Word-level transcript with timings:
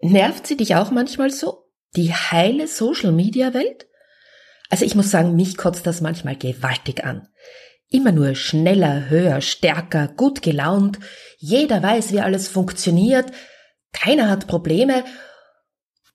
Nervt 0.00 0.46
sie 0.46 0.56
dich 0.56 0.74
auch 0.74 0.90
manchmal 0.90 1.30
so? 1.30 1.64
Die 1.96 2.12
heile 2.12 2.66
Social-Media-Welt? 2.66 3.86
Also 4.68 4.84
ich 4.84 4.94
muss 4.94 5.10
sagen, 5.10 5.36
mich 5.36 5.56
kotzt 5.56 5.86
das 5.86 6.00
manchmal 6.00 6.36
gewaltig 6.36 7.04
an. 7.04 7.28
Immer 7.88 8.12
nur 8.12 8.34
schneller, 8.34 9.08
höher, 9.08 9.40
stärker, 9.40 10.08
gut 10.08 10.42
gelaunt. 10.42 10.98
Jeder 11.38 11.82
weiß, 11.82 12.12
wie 12.12 12.20
alles 12.20 12.48
funktioniert. 12.48 13.30
Keiner 13.92 14.28
hat 14.28 14.48
Probleme. 14.48 15.04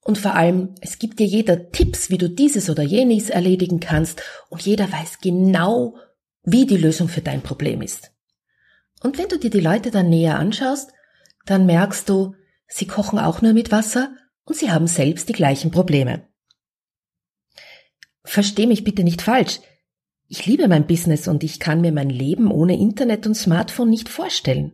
Und 0.03 0.17
vor 0.17 0.35
allem, 0.35 0.75
es 0.81 0.99
gibt 0.99 1.19
dir 1.19 1.27
jeder 1.27 1.71
Tipps, 1.71 2.09
wie 2.09 2.17
du 2.17 2.29
dieses 2.29 2.69
oder 2.69 2.83
jenes 2.83 3.29
erledigen 3.29 3.79
kannst. 3.79 4.21
Und 4.49 4.63
jeder 4.63 4.91
weiß 4.91 5.19
genau, 5.19 5.95
wie 6.43 6.65
die 6.65 6.77
Lösung 6.77 7.07
für 7.07 7.21
dein 7.21 7.41
Problem 7.41 7.81
ist. 7.81 8.11
Und 9.01 9.17
wenn 9.17 9.29
du 9.29 9.37
dir 9.39 9.49
die 9.49 9.59
Leute 9.59 9.91
dann 9.91 10.09
näher 10.09 10.37
anschaust, 10.37 10.91
dann 11.45 11.65
merkst 11.65 12.09
du, 12.09 12.35
sie 12.71 12.87
kochen 12.87 13.19
auch 13.19 13.41
nur 13.41 13.53
mit 13.53 13.71
Wasser 13.71 14.15
und 14.45 14.55
sie 14.55 14.71
haben 14.71 14.87
selbst 14.87 15.29
die 15.29 15.33
gleichen 15.33 15.71
Probleme. 15.71 16.27
Versteh 18.23 18.65
mich 18.65 18.83
bitte 18.83 19.03
nicht 19.03 19.21
falsch. 19.21 19.59
Ich 20.27 20.45
liebe 20.45 20.67
mein 20.67 20.87
Business 20.87 21.27
und 21.27 21.43
ich 21.43 21.59
kann 21.59 21.81
mir 21.81 21.91
mein 21.91 22.09
Leben 22.09 22.49
ohne 22.51 22.77
Internet 22.77 23.27
und 23.27 23.35
Smartphone 23.35 23.89
nicht 23.89 24.09
vorstellen. 24.09 24.73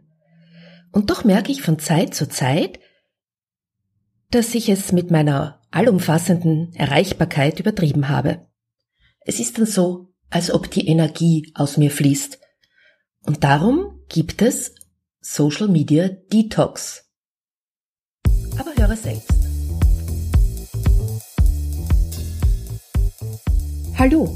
Und 0.92 1.10
doch 1.10 1.24
merke 1.24 1.52
ich 1.52 1.62
von 1.62 1.80
Zeit 1.80 2.14
zu 2.14 2.30
Zeit, 2.30 2.80
dass 4.30 4.54
ich 4.54 4.70
es 4.70 4.92
mit 4.92 5.10
meiner 5.10 5.62
allumfassenden 5.72 6.74
Erreichbarkeit 6.74 7.60
übertrieben 7.60 8.10
habe. 8.10 8.48
Es 9.22 9.40
ist 9.40 9.58
dann 9.58 9.66
so, 9.66 10.14
als 10.30 10.52
ob 10.52 10.70
die 10.70 10.88
Energie 10.88 11.52
aus 11.56 11.78
mir 11.78 11.92
fließt. 11.92 12.40
Und 13.22 13.44
darum 13.44 14.02
gibt 14.10 14.42
es 14.42 14.76
Social 15.20 15.68
Media 15.68 16.10
Detox. 16.10 17.07
Höre 18.88 18.96
selbst. 18.96 19.34
Hallo 23.98 24.34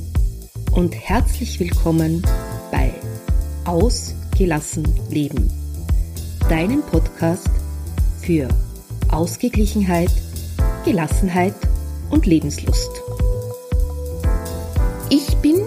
und 0.73 0.93
herzlich 0.93 1.58
willkommen 1.58 2.21
bei 2.69 2.93
Ausgelassen 3.63 4.85
Leben, 5.09 5.49
deinem 6.49 6.81
Podcast 6.81 7.49
für 8.19 8.49
Ausgeglichenheit, 9.09 10.11
Gelassenheit 10.83 11.55
und 12.09 12.25
Lebenslust. 12.25 12.91
Ich 15.09 15.33
bin 15.38 15.61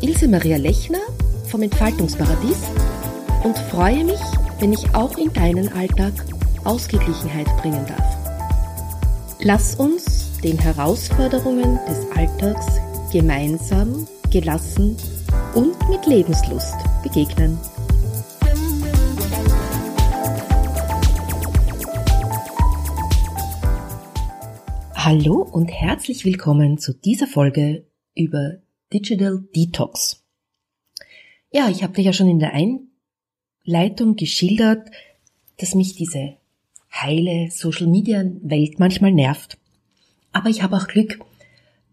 Ilse 0.00 0.26
Maria 0.26 0.56
Lechner 0.56 1.02
vom 1.46 1.62
Entfaltungsparadies 1.62 2.58
und 3.44 3.56
freue 3.56 4.02
mich, 4.02 4.20
wenn 4.58 4.72
ich 4.72 4.92
auch 4.92 5.16
in 5.18 5.32
deinen 5.32 5.72
Alltag 5.72 6.14
Ausgeglichenheit 6.64 7.46
bringen 7.58 7.86
darf. 7.86 8.23
Lass 9.46 9.74
uns 9.74 10.40
den 10.40 10.58
Herausforderungen 10.58 11.78
des 11.86 12.10
Alltags 12.16 12.80
gemeinsam, 13.12 14.08
gelassen 14.32 14.96
und 15.54 15.76
mit 15.90 16.06
Lebenslust 16.06 16.74
begegnen. 17.02 17.58
Hallo 24.94 25.42
und 25.42 25.68
herzlich 25.68 26.24
willkommen 26.24 26.78
zu 26.78 26.94
dieser 26.94 27.26
Folge 27.26 27.84
über 28.14 28.62
Digital 28.94 29.44
Detox. 29.54 30.24
Ja, 31.50 31.68
ich 31.68 31.82
habe 31.82 31.92
dir 31.92 32.04
ja 32.04 32.14
schon 32.14 32.30
in 32.30 32.38
der 32.38 32.54
Einleitung 32.54 34.16
geschildert, 34.16 34.90
dass 35.58 35.74
mich 35.74 35.96
diese 35.96 36.38
heile 36.94 37.50
Social 37.50 37.86
Media 37.86 38.24
Welt 38.42 38.78
manchmal 38.78 39.12
nervt. 39.12 39.58
Aber 40.32 40.48
ich 40.48 40.62
habe 40.62 40.76
auch 40.76 40.86
Glück. 40.86 41.18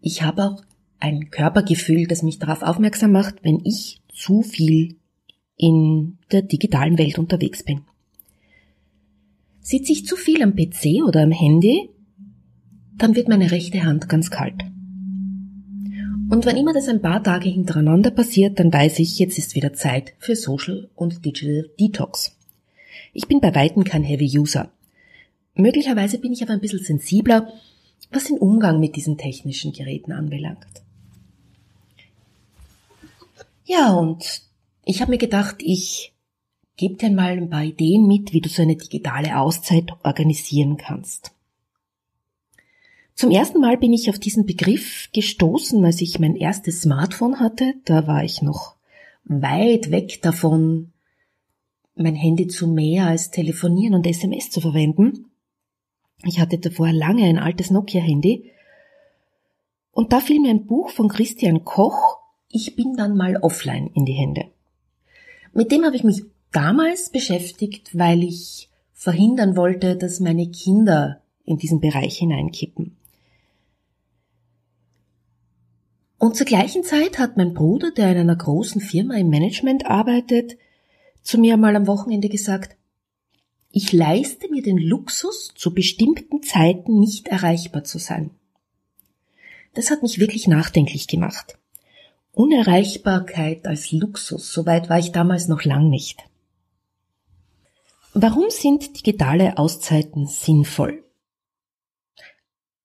Ich 0.00 0.22
habe 0.22 0.44
auch 0.44 0.62
ein 0.98 1.30
Körpergefühl, 1.30 2.06
das 2.06 2.22
mich 2.22 2.38
darauf 2.38 2.62
aufmerksam 2.62 3.12
macht, 3.12 3.36
wenn 3.42 3.60
ich 3.64 4.00
zu 4.08 4.42
viel 4.42 4.96
in 5.56 6.18
der 6.30 6.42
digitalen 6.42 6.98
Welt 6.98 7.18
unterwegs 7.18 7.62
bin. 7.64 7.82
Sitze 9.60 9.92
ich 9.92 10.06
zu 10.06 10.16
viel 10.16 10.42
am 10.42 10.56
PC 10.56 11.04
oder 11.06 11.22
am 11.22 11.30
Handy, 11.30 11.90
dann 12.96 13.14
wird 13.14 13.28
meine 13.28 13.50
rechte 13.50 13.84
Hand 13.84 14.08
ganz 14.08 14.30
kalt. 14.30 14.62
Und 16.30 16.46
wenn 16.46 16.56
immer 16.56 16.72
das 16.72 16.88
ein 16.88 17.02
paar 17.02 17.22
Tage 17.22 17.48
hintereinander 17.48 18.10
passiert, 18.10 18.58
dann 18.58 18.72
weiß 18.72 18.98
ich, 19.00 19.18
jetzt 19.18 19.38
ist 19.38 19.54
wieder 19.54 19.72
Zeit 19.72 20.14
für 20.18 20.34
Social 20.34 20.88
und 20.94 21.24
Digital 21.24 21.68
Detox. 21.78 22.36
Ich 23.12 23.28
bin 23.28 23.40
bei 23.40 23.54
Weitem 23.54 23.84
kein 23.84 24.02
Heavy 24.02 24.38
User. 24.38 24.70
Möglicherweise 25.54 26.18
bin 26.18 26.32
ich 26.32 26.42
aber 26.42 26.52
ein 26.52 26.60
bisschen 26.60 26.82
sensibler, 26.82 27.52
was 28.10 28.24
den 28.24 28.38
Umgang 28.38 28.80
mit 28.80 28.96
diesen 28.96 29.18
technischen 29.18 29.72
Geräten 29.72 30.12
anbelangt. 30.12 30.66
Ja, 33.64 33.94
und 33.94 34.42
ich 34.84 35.00
habe 35.00 35.10
mir 35.10 35.18
gedacht, 35.18 35.56
ich 35.60 36.12
gebe 36.76 36.96
dir 36.96 37.10
mal 37.10 37.32
ein 37.32 37.50
paar 37.50 37.64
Ideen 37.64 38.06
mit, 38.06 38.32
wie 38.32 38.40
du 38.40 38.48
so 38.48 38.62
eine 38.62 38.76
digitale 38.76 39.38
Auszeit 39.38 39.92
organisieren 40.02 40.76
kannst. 40.76 41.32
Zum 43.14 43.30
ersten 43.30 43.60
Mal 43.60 43.76
bin 43.76 43.92
ich 43.92 44.10
auf 44.10 44.18
diesen 44.18 44.46
Begriff 44.46 45.08
gestoßen, 45.12 45.84
als 45.84 46.00
ich 46.00 46.18
mein 46.18 46.34
erstes 46.34 46.82
Smartphone 46.82 47.40
hatte. 47.40 47.74
Da 47.84 48.06
war 48.06 48.24
ich 48.24 48.42
noch 48.42 48.74
weit 49.24 49.90
weg 49.90 50.22
davon, 50.22 50.92
mein 51.94 52.14
Handy 52.14 52.48
zu 52.48 52.66
mehr 52.66 53.06
als 53.06 53.30
telefonieren 53.30 53.94
und 53.94 54.06
SMS 54.06 54.50
zu 54.50 54.60
verwenden. 54.60 55.26
Ich 56.24 56.38
hatte 56.38 56.58
davor 56.58 56.92
lange 56.92 57.24
ein 57.24 57.38
altes 57.38 57.70
Nokia-Handy. 57.70 58.50
Und 59.90 60.12
da 60.12 60.20
fiel 60.20 60.40
mir 60.40 60.50
ein 60.50 60.66
Buch 60.66 60.90
von 60.90 61.08
Christian 61.08 61.64
Koch, 61.64 62.18
Ich 62.48 62.76
bin 62.76 62.96
dann 62.96 63.16
mal 63.16 63.36
offline 63.38 63.90
in 63.94 64.04
die 64.04 64.12
Hände. 64.12 64.44
Mit 65.54 65.72
dem 65.72 65.84
habe 65.84 65.96
ich 65.96 66.04
mich 66.04 66.22
damals 66.50 67.10
beschäftigt, 67.10 67.98
weil 67.98 68.22
ich 68.22 68.68
verhindern 68.92 69.56
wollte, 69.56 69.96
dass 69.96 70.20
meine 70.20 70.50
Kinder 70.50 71.22
in 71.44 71.56
diesen 71.56 71.80
Bereich 71.80 72.18
hineinkippen. 72.18 72.96
Und 76.18 76.36
zur 76.36 76.46
gleichen 76.46 76.84
Zeit 76.84 77.18
hat 77.18 77.36
mein 77.36 77.52
Bruder, 77.52 77.90
der 77.90 78.12
in 78.12 78.18
einer 78.18 78.36
großen 78.36 78.80
Firma 78.80 79.14
im 79.16 79.28
Management 79.28 79.86
arbeitet, 79.86 80.56
zu 81.22 81.38
mir 81.38 81.56
mal 81.56 81.74
am 81.74 81.88
Wochenende 81.88 82.28
gesagt, 82.28 82.76
ich 83.72 83.92
leiste 83.92 84.50
mir 84.50 84.62
den 84.62 84.76
Luxus, 84.76 85.52
zu 85.54 85.72
bestimmten 85.72 86.42
Zeiten 86.42 87.00
nicht 87.00 87.28
erreichbar 87.28 87.84
zu 87.84 87.98
sein. 87.98 88.30
Das 89.74 89.90
hat 89.90 90.02
mich 90.02 90.18
wirklich 90.18 90.46
nachdenklich 90.46 91.08
gemacht. 91.08 91.58
Unerreichbarkeit 92.32 93.66
als 93.66 93.90
Luxus, 93.90 94.52
soweit 94.52 94.90
war 94.90 94.98
ich 94.98 95.12
damals 95.12 95.48
noch 95.48 95.64
lang 95.64 95.88
nicht. 95.88 96.20
Warum 98.12 98.50
sind 98.50 98.98
digitale 98.98 99.56
Auszeiten 99.56 100.26
sinnvoll? 100.26 101.02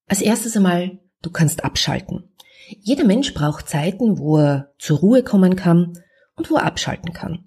Als 0.08 0.22
erstes 0.22 0.56
einmal, 0.56 1.00
du 1.22 1.30
kannst 1.30 1.66
abschalten. 1.66 2.30
Jeder 2.80 3.04
Mensch 3.04 3.34
braucht 3.34 3.68
Zeiten, 3.68 4.20
wo 4.20 4.38
er 4.38 4.74
zur 4.80 5.00
Ruhe 5.00 5.24
kommen 5.24 5.58
kann 5.58 6.02
und 6.36 6.50
wo 6.50 6.56
er 6.56 6.64
abschalten 6.64 7.12
kann. 7.12 7.44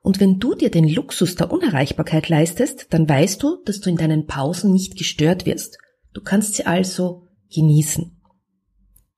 Und 0.00 0.20
wenn 0.20 0.38
du 0.38 0.54
dir 0.54 0.70
den 0.70 0.88
Luxus 0.88 1.34
der 1.34 1.50
Unerreichbarkeit 1.50 2.28
leistest, 2.28 2.86
dann 2.90 3.08
weißt 3.08 3.42
du, 3.42 3.62
dass 3.64 3.80
du 3.80 3.90
in 3.90 3.96
deinen 3.96 4.26
Pausen 4.26 4.72
nicht 4.72 4.96
gestört 4.96 5.46
wirst. 5.46 5.78
Du 6.12 6.20
kannst 6.22 6.54
sie 6.54 6.66
also 6.66 7.28
genießen. 7.52 8.20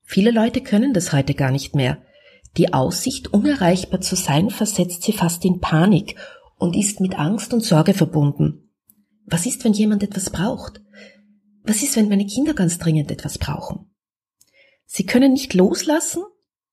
Viele 0.02 0.30
Leute 0.30 0.60
können 0.60 0.94
das 0.94 1.12
heute 1.12 1.34
gar 1.34 1.50
nicht 1.50 1.74
mehr. 1.74 1.98
Die 2.56 2.72
Aussicht, 2.72 3.32
unerreichbar 3.32 4.00
zu 4.00 4.16
sein, 4.16 4.50
versetzt 4.50 5.02
sie 5.02 5.12
fast 5.12 5.44
in 5.44 5.60
Panik 5.60 6.16
und 6.56 6.76
ist 6.76 7.00
mit 7.00 7.18
Angst 7.18 7.52
und 7.52 7.62
Sorge 7.62 7.92
verbunden. 7.92 8.70
Was 9.26 9.44
ist, 9.44 9.64
wenn 9.64 9.72
jemand 9.72 10.02
etwas 10.02 10.30
braucht? 10.30 10.80
Was 11.64 11.82
ist, 11.82 11.96
wenn 11.96 12.08
meine 12.08 12.26
Kinder 12.26 12.54
ganz 12.54 12.78
dringend 12.78 13.10
etwas 13.10 13.38
brauchen? 13.38 13.90
Sie 14.84 15.04
können 15.04 15.32
nicht 15.32 15.52
loslassen 15.52 16.22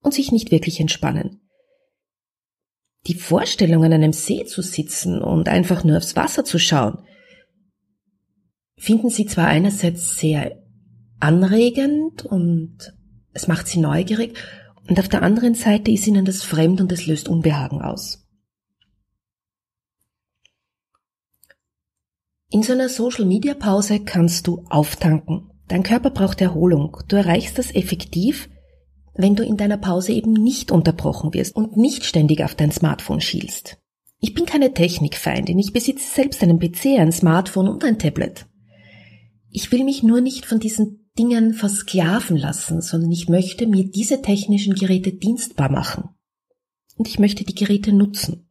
und 0.02 0.14
sich 0.14 0.32
nicht 0.32 0.52
wirklich 0.52 0.80
entspannen. 0.80 1.43
Die 3.06 3.16
Vorstellung, 3.16 3.84
an 3.84 3.94
einem 3.94 4.14
See 4.14 4.46
zu 4.46 4.62
sitzen 4.62 5.22
und 5.22 5.50
einfach 5.50 5.84
nur 5.84 5.98
aufs 5.98 6.16
Wasser 6.16 6.46
zu 6.46 6.58
schauen, 6.58 7.00
finden 8.78 9.10
Sie 9.10 9.26
zwar 9.26 9.48
einerseits 9.48 10.18
sehr 10.18 10.64
anregend 11.20 12.26
und 12.26 12.94
es 13.34 13.48
macht 13.48 13.68
Sie 13.68 13.80
neugierig, 13.80 14.38
und 14.88 15.00
auf 15.00 15.08
der 15.08 15.22
anderen 15.22 15.56
Seite 15.56 15.92
ist 15.92 16.08
Ihnen 16.08 16.26
das 16.26 16.44
fremd 16.44 16.82
und 16.82 16.92
es 16.92 17.06
löst 17.08 17.30
Unbehagen 17.30 17.82
aus. 17.82 18.28
In 22.50 22.64
so 22.64 22.74
einer 22.74 22.90
Social-Media-Pause 22.90 24.02
kannst 24.02 24.46
du 24.46 24.66
auftanken. 24.70 25.50
Dein 25.68 25.82
Körper 25.82 26.12
braucht 26.12 26.40
Erholung. 26.42 26.98
Du 27.08 27.16
erreichst 27.16 27.58
das 27.58 27.74
effektiv, 27.74 28.50
wenn 29.16 29.36
du 29.36 29.44
in 29.44 29.58
deiner 29.58 29.78
Pause 29.78 30.14
eben 30.14 30.34
nicht 30.34 30.72
unterbrochen 30.72 31.34
wirst 31.34 31.56
und 31.56 31.78
nicht 31.78 32.06
ständig 32.06 32.44
auf 32.44 32.56
dein 32.56 32.72
Smartphone 32.72 33.22
schielst. 33.22 33.78
Ich 34.20 34.34
bin 34.34 34.46
keine 34.46 34.74
Technikfeindin, 34.74 35.60
ich 35.60 35.74
besitze 35.74 36.06
selbst 36.06 36.42
einen 36.42 36.60
PC, 36.60 36.98
ein 36.98 37.12
Smartphone 37.12 37.68
und 37.68 37.84
ein 37.84 38.00
Tablet. 38.00 38.46
Ich 39.50 39.72
will 39.72 39.84
mich 39.84 40.02
nur 40.02 40.22
nicht 40.22 40.46
von 40.46 40.60
diesen 40.60 41.10
Dingen 41.18 41.54
versklaven 41.54 42.38
lassen, 42.38 42.82
sondern 42.82 43.12
ich 43.12 43.30
möchte 43.30 43.68
mir 43.68 43.84
diese 43.84 44.22
technischen 44.22 44.74
Geräte 44.74 45.14
dienstbar 45.14 45.70
machen. 45.70 46.10
Und 46.96 47.08
ich 47.08 47.20
möchte 47.20 47.44
die 47.44 47.54
Geräte 47.54 47.94
nutzen. 47.94 48.50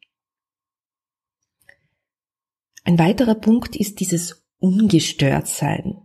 Ein 2.84 2.98
weiterer 2.98 3.34
Punkt 3.34 3.74
ist 3.74 4.00
dieses 4.00 4.44
Ungestörtsein. 4.58 6.01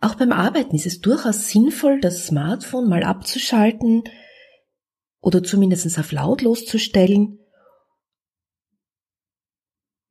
Auch 0.00 0.14
beim 0.14 0.32
Arbeiten 0.32 0.76
ist 0.76 0.86
es 0.86 1.00
durchaus 1.00 1.48
sinnvoll, 1.48 2.00
das 2.00 2.26
Smartphone 2.26 2.88
mal 2.88 3.02
abzuschalten 3.02 4.04
oder 5.20 5.42
zumindest 5.42 5.98
auf 5.98 6.12
lautlos 6.12 6.64
zu 6.64 6.78
stellen 6.78 7.38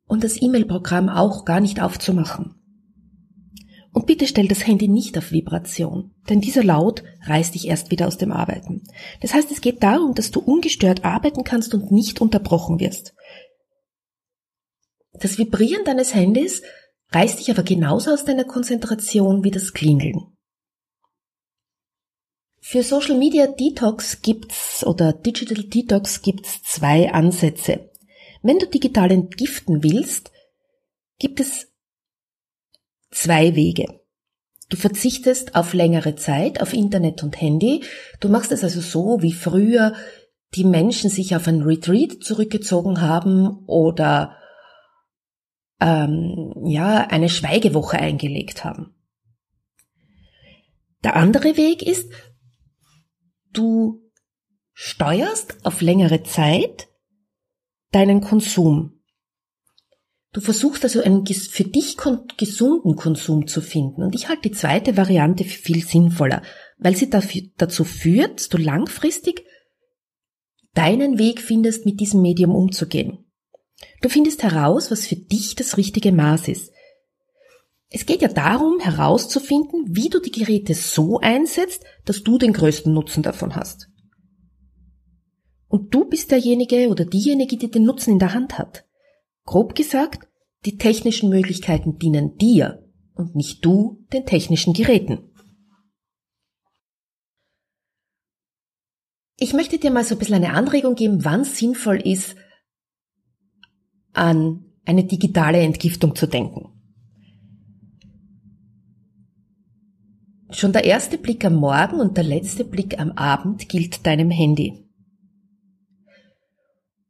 und 0.07 0.23
das 0.23 0.41
E-Mail-Programm 0.41 1.09
auch 1.09 1.45
gar 1.45 1.59
nicht 1.59 1.81
aufzumachen. 1.81 2.55
Und 3.93 4.05
bitte 4.05 4.27
stell 4.27 4.47
das 4.47 4.67
Handy 4.67 4.87
nicht 4.87 5.17
auf 5.17 5.31
Vibration, 5.31 6.13
denn 6.29 6.39
dieser 6.39 6.63
Laut 6.63 7.03
reißt 7.25 7.55
dich 7.55 7.67
erst 7.67 7.89
wieder 7.89 8.07
aus 8.07 8.17
dem 8.17 8.31
Arbeiten. 8.31 8.83
Das 9.21 9.33
heißt, 9.33 9.49
es 9.51 9.61
geht 9.61 9.81
darum, 9.81 10.13
dass 10.13 10.31
du 10.31 10.39
ungestört 10.39 11.03
arbeiten 11.03 11.43
kannst 11.43 11.73
und 11.73 11.91
nicht 11.91 12.21
unterbrochen 12.21 12.79
wirst. 12.79 13.15
Das 15.13 15.37
Vibrieren 15.37 15.83
deines 15.83 16.13
Handys 16.13 16.61
reißt 17.11 17.39
dich 17.39 17.49
aber 17.51 17.63
genauso 17.63 18.11
aus 18.11 18.25
deiner 18.25 18.43
Konzentration 18.43 19.43
wie 19.43 19.51
das 19.51 19.73
Klingeln. 19.73 20.37
Für 22.59 22.83
Social 22.83 23.17
Media 23.17 23.47
Detox 23.47 24.21
gibt's 24.21 24.85
oder 24.85 25.13
Digital 25.13 25.63
Detox 25.63 26.21
gibt's 26.21 26.61
zwei 26.63 27.13
Ansätze. 27.13 27.91
Wenn 28.41 28.59
du 28.59 28.67
digital 28.67 29.11
entgiften 29.11 29.83
willst, 29.83 30.31
gibt 31.17 31.39
es 31.39 31.67
zwei 33.11 33.55
Wege. 33.55 34.01
Du 34.69 34.75
verzichtest 34.75 35.55
auf 35.55 35.73
längere 35.73 36.15
Zeit 36.15 36.61
auf 36.61 36.73
Internet 36.73 37.23
und 37.23 37.39
Handy. 37.39 37.83
Du 38.19 38.27
machst 38.27 38.51
es 38.51 38.63
also 38.63 38.81
so, 38.81 39.21
wie 39.21 39.31
früher 39.31 39.93
die 40.55 40.65
Menschen 40.65 41.09
sich 41.09 41.35
auf 41.35 41.47
ein 41.47 41.61
Retreat 41.61 42.21
zurückgezogen 42.21 43.01
haben 43.01 43.63
oder 43.65 44.35
ähm, 45.79 46.53
ja 46.65 47.07
eine 47.07 47.29
Schweigewoche 47.29 47.97
eingelegt 47.97 48.63
haben. 48.63 48.95
Der 51.03 51.15
andere 51.15 51.57
Weg 51.57 51.83
ist, 51.83 52.11
du 53.53 54.01
steuerst 54.73 55.65
auf 55.65 55.81
längere 55.81 56.23
Zeit 56.23 56.87
deinen 57.91 58.21
Konsum. 58.21 58.93
Du 60.33 60.41
versuchst 60.41 60.83
also 60.83 61.01
einen 61.01 61.25
für 61.25 61.63
dich 61.63 61.97
gesunden 62.37 62.95
Konsum 62.95 63.47
zu 63.47 63.61
finden. 63.61 64.03
Und 64.03 64.13
ich 64.13 64.29
halte 64.29 64.49
die 64.49 64.51
zweite 64.51 64.97
Variante 64.97 65.43
für 65.45 65.59
viel 65.59 65.83
sinnvoller, 65.83 66.43
weil 66.77 66.95
sie 66.95 67.09
dazu 67.09 67.83
führt, 67.83 68.39
dass 68.39 68.49
du 68.49 68.57
langfristig 68.57 69.45
deinen 70.73 71.17
Weg 71.17 71.41
findest, 71.41 71.85
mit 71.85 71.99
diesem 71.99 72.21
Medium 72.21 72.53
umzugehen. 72.53 73.26
Du 74.01 74.09
findest 74.09 74.43
heraus, 74.43 74.91
was 74.91 75.07
für 75.07 75.15
dich 75.15 75.55
das 75.55 75.77
richtige 75.77 76.11
Maß 76.11 76.47
ist. 76.47 76.71
Es 77.89 78.05
geht 78.05 78.21
ja 78.21 78.27
darum, 78.27 78.79
herauszufinden, 78.79 79.85
wie 79.95 80.09
du 80.09 80.19
die 80.19 80.31
Geräte 80.31 80.73
so 80.73 81.19
einsetzt, 81.19 81.83
dass 82.05 82.23
du 82.23 82.37
den 82.37 82.53
größten 82.53 82.93
Nutzen 82.93 83.23
davon 83.23 83.55
hast. 83.55 83.89
Und 85.67 85.93
du 85.93 86.05
bist 86.05 86.31
derjenige 86.31 86.89
oder 86.89 87.05
diejenige, 87.05 87.57
die 87.57 87.69
den 87.69 87.83
Nutzen 87.83 88.11
in 88.11 88.19
der 88.19 88.33
Hand 88.33 88.57
hat. 88.57 88.85
Grob 89.45 89.75
gesagt, 89.75 90.27
die 90.65 90.77
technischen 90.77 91.29
Möglichkeiten 91.29 91.97
dienen 91.97 92.37
dir 92.37 92.83
und 93.13 93.35
nicht 93.35 93.63
du 93.63 94.05
den 94.11 94.25
technischen 94.25 94.73
Geräten. 94.73 95.31
Ich 99.37 99.53
möchte 99.53 99.77
dir 99.77 99.91
mal 99.91 100.03
so 100.03 100.15
ein 100.15 100.19
bisschen 100.19 100.35
eine 100.35 100.53
Anregung 100.53 100.95
geben, 100.95 101.23
wann 101.23 101.43
sinnvoll 101.43 102.01
ist, 102.01 102.35
an 104.17 104.65
eine 104.85 105.03
digitale 105.03 105.59
Entgiftung 105.59 106.15
zu 106.15 106.27
denken. 106.27 106.69
Schon 110.49 110.71
der 110.71 110.85
erste 110.85 111.17
Blick 111.17 111.43
am 111.43 111.55
Morgen 111.55 111.99
und 111.99 112.15
der 112.15 112.23
letzte 112.23 112.63
Blick 112.63 112.99
am 112.99 113.11
Abend 113.11 113.67
gilt 113.67 114.05
deinem 114.07 114.31
Handy. 114.31 114.85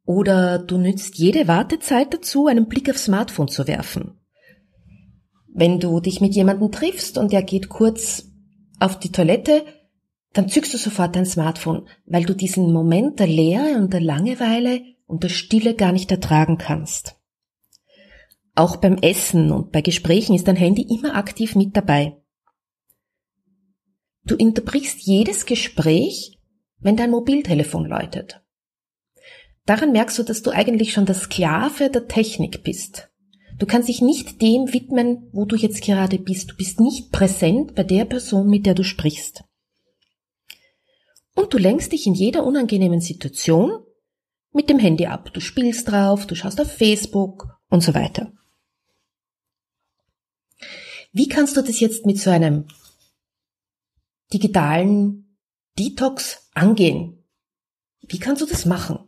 Oder 0.05 0.57
du 0.57 0.77
nützt 0.77 1.17
jede 1.17 1.47
Wartezeit 1.47 2.13
dazu, 2.13 2.47
einen 2.47 2.67
Blick 2.67 2.89
aufs 2.89 3.05
Smartphone 3.05 3.47
zu 3.47 3.67
werfen. 3.67 4.13
Wenn 5.53 5.79
du 5.79 5.99
dich 5.99 6.21
mit 6.21 6.33
jemandem 6.33 6.71
triffst 6.71 7.17
und 7.17 7.31
er 7.33 7.43
geht 7.43 7.69
kurz 7.69 8.31
auf 8.79 8.97
die 8.99 9.11
Toilette, 9.11 9.65
dann 10.33 10.49
zückst 10.49 10.73
du 10.73 10.77
sofort 10.77 11.15
dein 11.15 11.25
Smartphone, 11.25 11.87
weil 12.05 12.23
du 12.23 12.35
diesen 12.35 12.71
Moment 12.71 13.19
der 13.19 13.27
Leere 13.27 13.77
und 13.77 13.93
der 13.93 14.01
Langeweile 14.01 14.81
und 15.07 15.23
der 15.23 15.29
Stille 15.29 15.73
gar 15.73 15.91
nicht 15.91 16.11
ertragen 16.11 16.57
kannst. 16.57 17.15
Auch 18.53 18.75
beim 18.75 18.97
Essen 18.97 19.51
und 19.51 19.71
bei 19.71 19.81
Gesprächen 19.81 20.35
ist 20.35 20.47
dein 20.47 20.55
Handy 20.55 20.81
immer 20.83 21.15
aktiv 21.15 21.55
mit 21.55 21.75
dabei. 21.75 22.17
Du 24.23 24.35
unterbrichst 24.35 25.01
jedes 25.01 25.45
Gespräch, 25.45 26.39
wenn 26.79 26.97
dein 26.97 27.11
Mobiltelefon 27.11 27.85
läutet. 27.85 28.41
Daran 29.65 29.91
merkst 29.91 30.19
du, 30.19 30.23
dass 30.23 30.43
du 30.43 30.51
eigentlich 30.51 30.91
schon 30.91 31.05
der 31.05 31.15
Sklave 31.15 31.89
der 31.89 32.07
Technik 32.07 32.63
bist. 32.63 33.09
Du 33.57 33.65
kannst 33.65 33.89
dich 33.89 34.01
nicht 34.01 34.41
dem 34.41 34.73
widmen, 34.73 35.29
wo 35.31 35.45
du 35.45 35.55
jetzt 35.55 35.81
gerade 35.81 36.19
bist. 36.19 36.51
Du 36.51 36.55
bist 36.55 36.79
nicht 36.79 37.11
präsent 37.11 37.73
bei 37.73 37.83
der 37.83 38.05
Person, 38.05 38.49
mit 38.49 38.65
der 38.65 38.75
du 38.75 38.83
sprichst. 38.83 39.43
Und 41.35 41.53
du 41.53 41.57
lenkst 41.57 41.91
dich 41.91 42.07
in 42.07 42.13
jeder 42.13 42.45
unangenehmen 42.45 43.01
Situation 43.01 43.83
mit 44.51 44.69
dem 44.69 44.79
Handy 44.79 45.05
ab. 45.05 45.33
Du 45.33 45.39
spielst 45.39 45.89
drauf, 45.89 46.25
du 46.27 46.35
schaust 46.35 46.59
auf 46.59 46.71
Facebook 46.71 47.47
und 47.69 47.81
so 47.81 47.93
weiter. 47.93 48.31
Wie 51.11 51.27
kannst 51.27 51.57
du 51.57 51.61
das 51.61 51.79
jetzt 51.79 52.05
mit 52.05 52.19
so 52.19 52.29
einem 52.29 52.67
digitalen 54.33 55.37
Detox 55.77 56.49
angehen? 56.53 57.23
Wie 58.01 58.19
kannst 58.19 58.41
du 58.41 58.45
das 58.45 58.65
machen? 58.65 58.99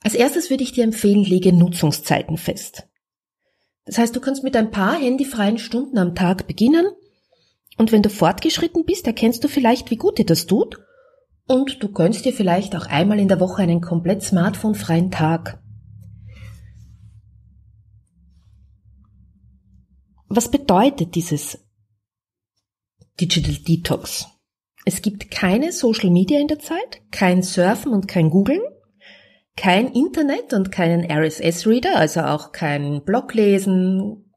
Als 0.00 0.14
erstes 0.14 0.50
würde 0.50 0.64
ich 0.64 0.72
dir 0.72 0.84
empfehlen, 0.84 1.22
lege 1.22 1.52
Nutzungszeiten 1.52 2.36
fest. 2.36 2.88
Das 3.84 3.98
heißt, 3.98 4.14
du 4.14 4.20
kannst 4.20 4.42
mit 4.42 4.56
ein 4.56 4.70
paar 4.70 4.98
handyfreien 4.98 5.58
Stunden 5.58 5.98
am 5.98 6.14
Tag 6.14 6.46
beginnen 6.46 6.86
und 7.78 7.92
wenn 7.92 8.02
du 8.02 8.10
fortgeschritten 8.10 8.84
bist, 8.84 9.06
erkennst 9.06 9.42
du 9.44 9.48
vielleicht, 9.48 9.90
wie 9.90 9.96
gut 9.96 10.18
dir 10.18 10.26
das 10.26 10.46
tut 10.46 10.78
und 11.46 11.82
du 11.82 11.90
gönnst 11.92 12.24
dir 12.24 12.32
vielleicht 12.32 12.76
auch 12.76 12.86
einmal 12.86 13.18
in 13.18 13.28
der 13.28 13.40
Woche 13.40 13.62
einen 13.62 13.80
komplett 13.80 14.22
smartphonefreien 14.22 15.10
Tag. 15.10 15.62
Was 20.28 20.50
bedeutet 20.50 21.14
dieses 21.14 21.58
Digital 23.20 23.54
Detox? 23.54 24.26
Es 24.84 25.02
gibt 25.02 25.30
keine 25.30 25.72
Social 25.72 26.10
Media 26.10 26.40
in 26.40 26.48
der 26.48 26.58
Zeit, 26.58 27.02
kein 27.10 27.42
Surfen 27.42 27.92
und 27.92 28.08
kein 28.08 28.30
Googlen, 28.30 28.62
kein 29.56 29.92
Internet 29.92 30.54
und 30.54 30.72
keinen 30.72 31.04
RSS-Reader, 31.04 31.96
also 31.96 32.22
auch 32.22 32.52
kein 32.52 33.04
Bloglesen, 33.04 34.32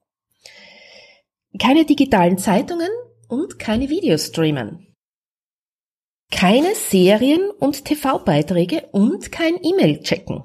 keine 1.60 1.86
digitalen 1.86 2.38
Zeitungen 2.38 2.90
und 3.28 3.58
keine 3.58 3.90
Videostreamen. 3.90 4.85
Keine 6.36 6.76
Serien 6.76 7.50
und 7.50 7.86
TV-Beiträge 7.86 8.90
und 8.92 9.32
kein 9.32 9.56
E-Mail-Checken. 9.56 10.44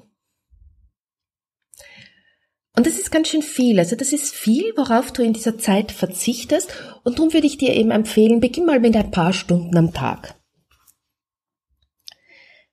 Und 2.77 2.87
das 2.87 2.97
ist 2.97 3.11
ganz 3.11 3.27
schön 3.27 3.43
viel. 3.43 3.81
Also 3.81 3.97
das 3.97 4.13
ist 4.13 4.33
viel, 4.33 4.73
worauf 4.77 5.13
du 5.13 5.25
in 5.25 5.33
dieser 5.33 5.59
Zeit 5.59 5.91
verzichtest. 5.91 6.73
Und 7.03 7.19
darum 7.19 7.33
würde 7.33 7.49
ich 7.49 7.59
dir 7.59 7.75
eben 7.75 7.91
empfehlen, 7.91 8.39
beginn 8.39 8.67
mal 8.67 8.79
mit 8.79 8.95
ein 8.95 9.11
paar 9.11 9.33
Stunden 9.33 9.77
am 9.77 9.93
Tag. 9.93 10.41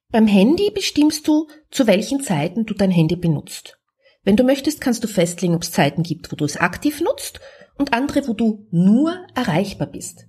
Beim 0.10 0.28
Handy 0.28 0.70
bestimmst 0.70 1.28
du, 1.28 1.48
zu 1.72 1.88
welchen 1.88 2.22
Zeiten 2.22 2.68
du 2.68 2.76
dein 2.76 2.92
Handy 2.92 3.16
benutzt. 3.16 3.80
Wenn 4.22 4.36
du 4.36 4.44
möchtest, 4.44 4.80
kannst 4.80 5.04
du 5.04 5.08
festlegen, 5.08 5.56
ob 5.56 5.64
es 5.64 5.72
Zeiten 5.72 6.04
gibt, 6.04 6.32
wo 6.32 6.36
du 6.36 6.46
es 6.46 6.58
aktiv 6.58 7.02
nutzt 7.02 7.40
und 7.80 7.94
andere, 7.94 8.28
wo 8.28 8.34
du 8.34 8.68
nur 8.70 9.26
erreichbar 9.34 9.88
bist. 9.88 10.28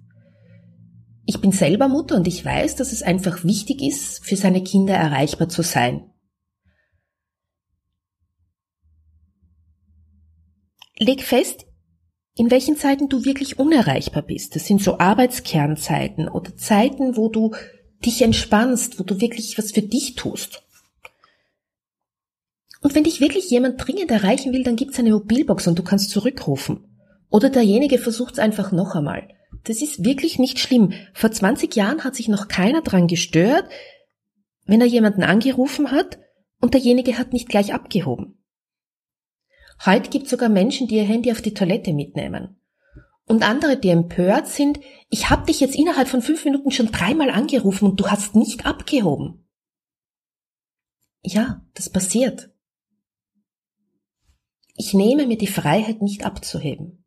Ich 1.31 1.43
bin 1.43 1.53
selber 1.53 1.89
Mutter 1.89 2.17
und 2.17 2.27
ich 2.27 2.43
weiß, 2.43 2.77
dass 2.77 2.91
es 2.91 3.03
einfach 3.03 3.45
wichtig 3.45 3.83
ist, 3.83 4.25
für 4.25 4.35
seine 4.35 4.65
Kinder 4.65 4.95
erreichbar 4.95 5.51
zu 5.51 5.61
sein. 5.61 6.11
Leg 10.97 11.23
fest, 11.23 11.67
in 12.35 12.51
welchen 12.51 12.79
Zeiten 12.79 13.11
du 13.11 13.27
wirklich 13.27 13.59
unerreichbar 13.59 14.23
bist. 14.23 14.57
Das 14.57 14.65
sind 14.65 14.83
so 14.83 15.01
Arbeitskernzeiten 15.01 16.31
oder 16.31 16.57
Zeiten, 16.57 17.19
wo 17.19 17.29
du 17.29 17.55
dich 18.03 18.23
entspannst, 18.23 18.99
wo 18.99 19.03
du 19.03 19.21
wirklich 19.21 19.59
was 19.59 19.73
für 19.73 19.83
dich 19.83 20.15
tust. 20.15 20.63
Und 22.81 22.95
wenn 22.95 23.05
dich 23.05 23.21
wirklich 23.21 23.51
jemand 23.51 23.87
dringend 23.87 24.11
erreichen 24.11 24.55
will, 24.55 24.63
dann 24.63 24.77
gibt's 24.77 24.99
eine 24.99 25.11
Mobilbox 25.11 25.67
und 25.67 25.79
du 25.79 25.83
kannst 25.83 26.09
zurückrufen. 26.09 26.87
Oder 27.29 27.51
derjenige 27.51 27.99
versucht 27.99 28.33
es 28.33 28.39
einfach 28.39 28.73
noch 28.73 28.95
einmal. 28.95 29.29
Das 29.65 29.83
ist 29.83 30.05
wirklich 30.05 30.39
nicht 30.39 30.59
schlimm. 30.59 30.93
Vor 31.15 31.31
20 31.31 31.75
Jahren 31.75 32.05
hat 32.05 32.15
sich 32.15 32.29
noch 32.29 32.49
keiner 32.49 32.83
dran 32.83 33.07
gestört, 33.07 33.69
wenn 34.67 34.81
er 34.81 34.87
jemanden 34.87 35.23
angerufen 35.23 35.91
hat 35.91 36.19
und 36.61 36.75
derjenige 36.75 37.19
hat 37.19 37.33
nicht 37.33 37.49
gleich 37.49 37.73
abgehoben. 37.73 38.43
Heute 39.85 40.11
gibt 40.11 40.25
es 40.25 40.31
sogar 40.31 40.49
Menschen, 40.49 40.89
die 40.89 40.97
ihr 40.97 41.05
Handy 41.05 41.31
auf 41.31 41.43
die 41.43 41.55
Toilette 41.55 41.93
mitnehmen. 41.93 42.61
Und 43.27 43.43
andere, 43.43 43.77
die 43.79 43.91
empört 43.91 44.49
sind, 44.49 44.81
ich 45.11 45.31
habe 45.31 45.47
dich 45.47 45.61
jetzt 45.61 45.77
innerhalb 45.77 46.09
von 46.09 46.23
fünf 46.23 46.45
Minuten 46.45 46.71
schon 46.71 46.91
dreimal 46.91 47.31
angerufen 47.31 47.87
und 47.87 48.01
du 48.01 48.09
hast 48.09 48.35
nicht 48.35 48.67
abgehoben. 48.67 49.47
Ja, 51.23 51.63
das 51.75 51.91
passiert. 51.91 52.51
Ich 54.75 54.95
nehme 54.95 55.27
mir 55.27 55.37
die 55.37 55.47
Freiheit 55.47 56.01
nicht 56.01 56.25
abzuheben. 56.25 56.98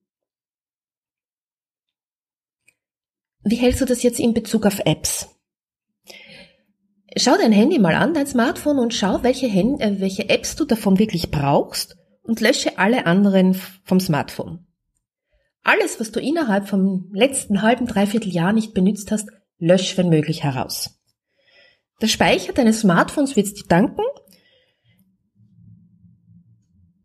Wie 3.44 3.56
hältst 3.56 3.82
du 3.82 3.86
das 3.86 4.04
jetzt 4.04 4.20
in 4.20 4.34
Bezug 4.34 4.66
auf 4.66 4.80
Apps? 4.86 5.30
Schau 7.18 7.36
dein 7.38 7.52
Handy 7.52 7.80
mal 7.80 7.96
an, 7.96 8.14
dein 8.14 8.28
Smartphone 8.28 8.80
und 8.80 8.94
schau, 8.94 9.24
welche, 9.24 9.52
Hand, 9.52 9.82
äh, 9.82 10.00
welche 10.00 10.30
Apps 10.30 10.56
du 10.56 10.66
davon 10.66 11.00
wirklich 11.00 11.32
brauchst 11.32 11.98
und 12.22 12.40
lösche 12.40 12.78
alle 12.78 13.06
anderen 13.06 13.60
vom 13.84 14.00
Smartphone. 14.00 14.66
Alles, 15.64 16.00
was 16.00 16.12
du 16.12 16.20
innerhalb 16.20 16.70
vom 16.70 17.10
letzten 17.14 17.62
halben, 17.62 17.86
dreiviertel 17.86 18.32
Jahr 18.32 18.54
nicht 18.54 18.74
benutzt 18.74 19.12
hast, 19.12 19.30
lösch 19.58 19.98
wenn 19.98 20.10
möglich 20.10 20.44
heraus. 20.44 21.02
Der 22.02 22.08
Speicher 22.08 22.54
deines 22.54 22.82
Smartphones 22.82 23.36
wird 23.36 23.58
dir 23.58 23.68
danken. 23.68 24.04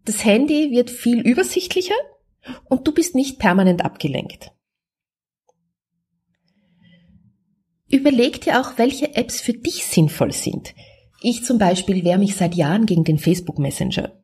Das 0.05 0.25
Handy 0.25 0.71
wird 0.71 0.91
viel 0.91 1.21
übersichtlicher 1.21 1.95
und 2.67 2.87
du 2.87 2.93
bist 2.93 3.15
nicht 3.15 3.39
permanent 3.39 3.85
abgelenkt. 3.85 4.53
Überleg 7.89 8.41
dir 8.41 8.61
auch, 8.61 8.79
welche 8.79 9.15
Apps 9.15 9.41
für 9.41 9.53
dich 9.53 9.87
sinnvoll 9.87 10.33
sind. 10.33 10.75
Ich 11.23 11.45
zum 11.45 11.59
Beispiel 11.59 12.05
wehre 12.05 12.19
mich 12.19 12.35
seit 12.35 12.55
Jahren 12.55 12.87
gegen 12.87 13.05
den 13.05 13.19
Facebook 13.19 13.59
Messenger. 13.59 14.23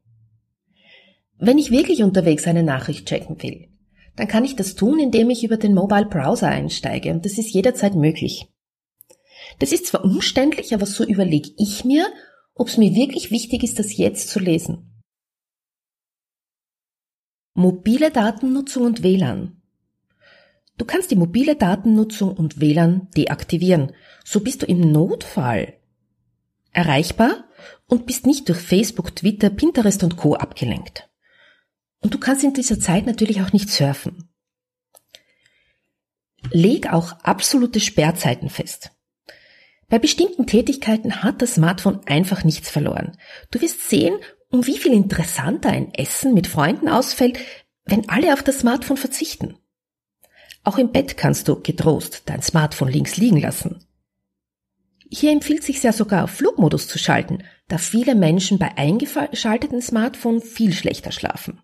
Wenn 1.39 1.59
ich 1.59 1.71
wirklich 1.71 2.03
unterwegs 2.03 2.47
eine 2.47 2.63
Nachricht 2.63 3.07
checken 3.07 3.43
will, 3.43 3.69
dann 4.17 4.29
kann 4.29 4.45
ich 4.45 4.57
das 4.57 4.75
tun, 4.75 4.99
indem 4.99 5.31
ich 5.31 5.45
über 5.45 5.57
den 5.57 5.75
Mobile 5.75 6.07
Browser 6.07 6.49
einsteige 6.49 7.13
und 7.13 7.25
das 7.25 7.39
ist 7.39 7.53
jederzeit 7.53 7.95
möglich. 7.95 8.47
Das 9.59 9.73
ist 9.73 9.87
zwar 9.87 10.05
umständlich, 10.05 10.75
aber 10.75 10.87
so 10.87 11.05
überlege 11.05 11.51
ich 11.57 11.85
mir, 11.85 12.07
ob 12.55 12.69
es 12.69 12.77
mir 12.77 12.95
wirklich 12.95 13.31
wichtig 13.31 13.63
ist, 13.63 13.79
das 13.79 13.97
jetzt 13.97 14.29
zu 14.29 14.39
lesen. 14.39 15.03
Mobile 17.55 18.11
Datennutzung 18.11 18.85
und 18.85 19.03
WLAN. 19.03 19.62
Du 20.83 20.87
kannst 20.87 21.13
die 21.13 21.17
mobile 21.17 21.55
Datennutzung 21.55 22.37
und 22.37 22.61
WLAN 22.61 23.09
deaktivieren. 23.17 23.93
So 24.25 24.41
bist 24.41 24.63
du 24.63 24.67
im 24.67 24.81
Notfall 24.81 25.75
erreichbar 26.73 27.45
und 27.87 28.05
bist 28.05 28.27
nicht 28.27 28.49
durch 28.49 28.59
Facebook, 28.59 29.15
Twitter, 29.15 29.49
Pinterest 29.49 30.03
und 30.03 30.17
Co 30.17 30.35
abgelenkt. 30.35 31.09
Und 32.01 32.15
du 32.15 32.19
kannst 32.19 32.43
in 32.43 32.53
dieser 32.53 32.81
Zeit 32.81 33.07
natürlich 33.07 33.43
auch 33.43 33.53
nicht 33.53 33.71
surfen. 33.71 34.29
Leg 36.51 36.93
auch 36.93 37.13
absolute 37.21 37.79
Sperrzeiten 37.79 38.51
fest. 38.51 38.91
Bei 39.89 40.01
bestimmten 40.01 40.49
Tätigkeiten 40.49 41.23
hat 41.23 41.43
das 41.43 41.55
Smartphone 41.55 42.01
einfach 42.07 42.43
nichts 42.43 42.71
verloren. 42.71 43.17
Du 43.53 43.61
wirst 43.61 43.89
sehen, 43.89 44.17
um 44.51 44.67
wie 44.67 44.79
viel 44.79 44.95
interessanter 44.95 45.69
ein 45.69 45.95
Essen 45.95 46.35
mit 46.35 46.49
Freunden 46.49 46.89
ausfällt, 46.89 47.39
wenn 47.85 48.09
alle 48.09 48.33
auf 48.33 48.43
das 48.43 48.59
Smartphone 48.59 48.97
verzichten. 48.97 49.59
Auch 50.65 50.79
im 50.79 50.93
Bett 50.93 51.17
kannst 51.17 51.49
du 51.49 51.61
getrost 51.61 52.23
dein 52.27 52.43
Smartphone 52.43 52.89
links 52.89 53.17
liegen 53.17 53.41
lassen. 53.41 53.85
Hier 55.11 55.33
empfiehlt 55.33 55.63
sich 55.63 55.83
ja 55.83 55.93
sogar 55.93 56.25
auf 56.25 56.31
Flugmodus 56.31 56.89
zu 56.89 56.99
schalten, 56.99 57.43
da 57.69 57.79
viele 57.79 58.15
Menschen 58.15 58.59
bei 58.59 58.77
eingeschalteten 58.79 59.83
Smartphone 59.83 60.41
viel 60.41 60.73
schlechter 60.73 61.13
schlafen. 61.13 61.61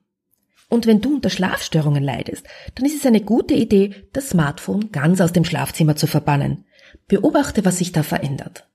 Und 0.69 0.87
wenn 0.87 1.01
du 1.01 1.15
unter 1.15 1.31
Schlafstörungen 1.31 2.03
leidest, 2.03 2.47
dann 2.75 2.85
ist 2.85 2.97
es 2.97 3.07
eine 3.07 3.23
gute 3.23 3.55
Idee, 3.55 4.09
das 4.13 4.31
Smartphone 4.31 4.93
ganz 4.93 5.21
aus 5.21 5.33
dem 5.33 5.45
Schlafzimmer 5.45 5.97
zu 5.97 6.07
verbannen. 6.07 6.67
Beobachte, 7.07 7.65
was 7.65 7.79
sich 7.79 7.93
da 7.93 8.03
verändert. 8.03 8.69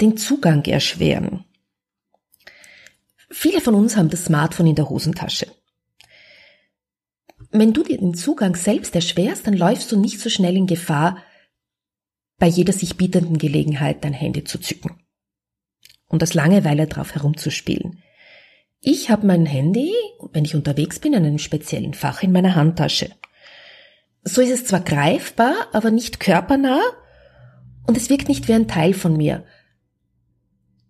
Den 0.00 0.16
Zugang 0.16 0.64
erschweren. 0.64 1.44
Viele 3.30 3.60
von 3.60 3.76
uns 3.76 3.96
haben 3.96 4.10
das 4.10 4.24
Smartphone 4.24 4.68
in 4.68 4.74
der 4.74 4.88
Hosentasche. 4.88 5.46
Wenn 7.50 7.72
du 7.72 7.82
dir 7.82 7.98
den 7.98 8.14
Zugang 8.14 8.54
selbst 8.54 8.94
erschwerst, 8.94 9.46
dann 9.46 9.54
läufst 9.54 9.90
du 9.90 9.98
nicht 9.98 10.20
so 10.20 10.30
schnell 10.30 10.56
in 10.56 10.66
Gefahr, 10.66 11.18
bei 12.38 12.46
jeder 12.46 12.72
sich 12.72 12.96
bietenden 12.96 13.38
Gelegenheit 13.38 14.04
dein 14.04 14.14
Handy 14.14 14.44
zu 14.44 14.58
zücken 14.58 14.98
und 16.08 16.22
das 16.22 16.34
Langeweile 16.34 16.86
drauf 16.86 17.14
herumzuspielen. 17.14 18.02
Ich 18.80 19.10
habe 19.10 19.26
mein 19.26 19.44
Handy, 19.44 19.92
wenn 20.32 20.44
ich 20.44 20.54
unterwegs 20.54 21.00
bin, 21.00 21.12
in 21.12 21.24
einem 21.24 21.38
speziellen 21.38 21.92
Fach 21.92 22.22
in 22.22 22.32
meiner 22.32 22.54
Handtasche. 22.54 23.10
So 24.22 24.40
ist 24.40 24.50
es 24.50 24.64
zwar 24.64 24.80
greifbar, 24.80 25.54
aber 25.72 25.90
nicht 25.90 26.18
körpernah 26.18 26.80
und 27.86 27.96
es 27.96 28.08
wirkt 28.08 28.28
nicht 28.28 28.48
wie 28.48 28.54
ein 28.54 28.68
Teil 28.68 28.94
von 28.94 29.16
mir. 29.16 29.44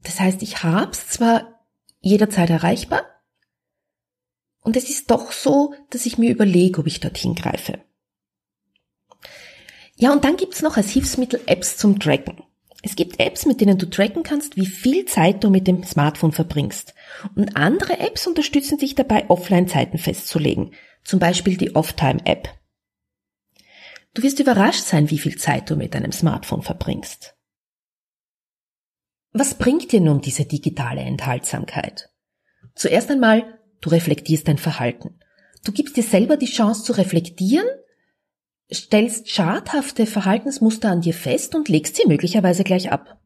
Das 0.02 0.20
heißt, 0.20 0.42
ich 0.42 0.62
hab's 0.62 1.08
zwar 1.08 1.64
jederzeit 2.00 2.50
erreichbar 2.50 3.09
und 4.60 4.76
es 4.76 4.88
ist 4.90 5.10
doch 5.10 5.32
so, 5.32 5.74
dass 5.90 6.06
ich 6.06 6.18
mir 6.18 6.30
überlege, 6.30 6.80
ob 6.80 6.86
ich 6.86 7.00
dorthin 7.00 7.34
greife. 7.34 7.80
Ja, 9.96 10.12
und 10.12 10.24
dann 10.24 10.36
gibt's 10.36 10.62
noch 10.62 10.76
als 10.76 10.90
Hilfsmittel 10.90 11.40
Apps 11.46 11.76
zum 11.76 11.98
Tracken. 11.98 12.42
Es 12.82 12.96
gibt 12.96 13.20
Apps, 13.20 13.44
mit 13.44 13.60
denen 13.60 13.76
du 13.76 13.88
tracken 13.90 14.22
kannst, 14.22 14.56
wie 14.56 14.66
viel 14.66 15.04
Zeit 15.04 15.44
du 15.44 15.50
mit 15.50 15.66
dem 15.66 15.84
Smartphone 15.84 16.32
verbringst. 16.32 16.94
Und 17.34 17.56
andere 17.56 17.98
Apps 18.00 18.26
unterstützen 18.26 18.78
dich 18.78 18.94
dabei, 18.94 19.28
Offline-Zeiten 19.28 19.98
festzulegen. 19.98 20.72
Zum 21.04 21.18
Beispiel 21.18 21.58
die 21.58 21.76
Off-Time-App. 21.76 22.48
Du 24.14 24.22
wirst 24.22 24.40
überrascht 24.40 24.84
sein, 24.84 25.10
wie 25.10 25.18
viel 25.18 25.36
Zeit 25.36 25.68
du 25.68 25.76
mit 25.76 25.94
deinem 25.94 26.12
Smartphone 26.12 26.62
verbringst. 26.62 27.36
Was 29.32 29.54
bringt 29.54 29.92
dir 29.92 30.00
nun 30.00 30.20
diese 30.20 30.46
digitale 30.46 31.02
Enthaltsamkeit? 31.02 32.08
Zuerst 32.74 33.10
einmal, 33.10 33.59
du 33.80 33.90
reflektierst 33.90 34.48
dein 34.48 34.58
Verhalten. 34.58 35.18
Du 35.64 35.72
gibst 35.72 35.96
dir 35.96 36.02
selber 36.02 36.36
die 36.36 36.46
Chance 36.46 36.84
zu 36.84 36.92
reflektieren 36.92 37.66
stellst 38.72 39.30
schadhafte 39.30 40.06
Verhaltensmuster 40.06 40.90
an 40.90 41.00
dir 41.00 41.14
fest 41.14 41.54
und 41.54 41.68
legst 41.68 41.96
sie 41.96 42.06
möglicherweise 42.06 42.64
gleich 42.64 42.92
ab. 42.92 43.18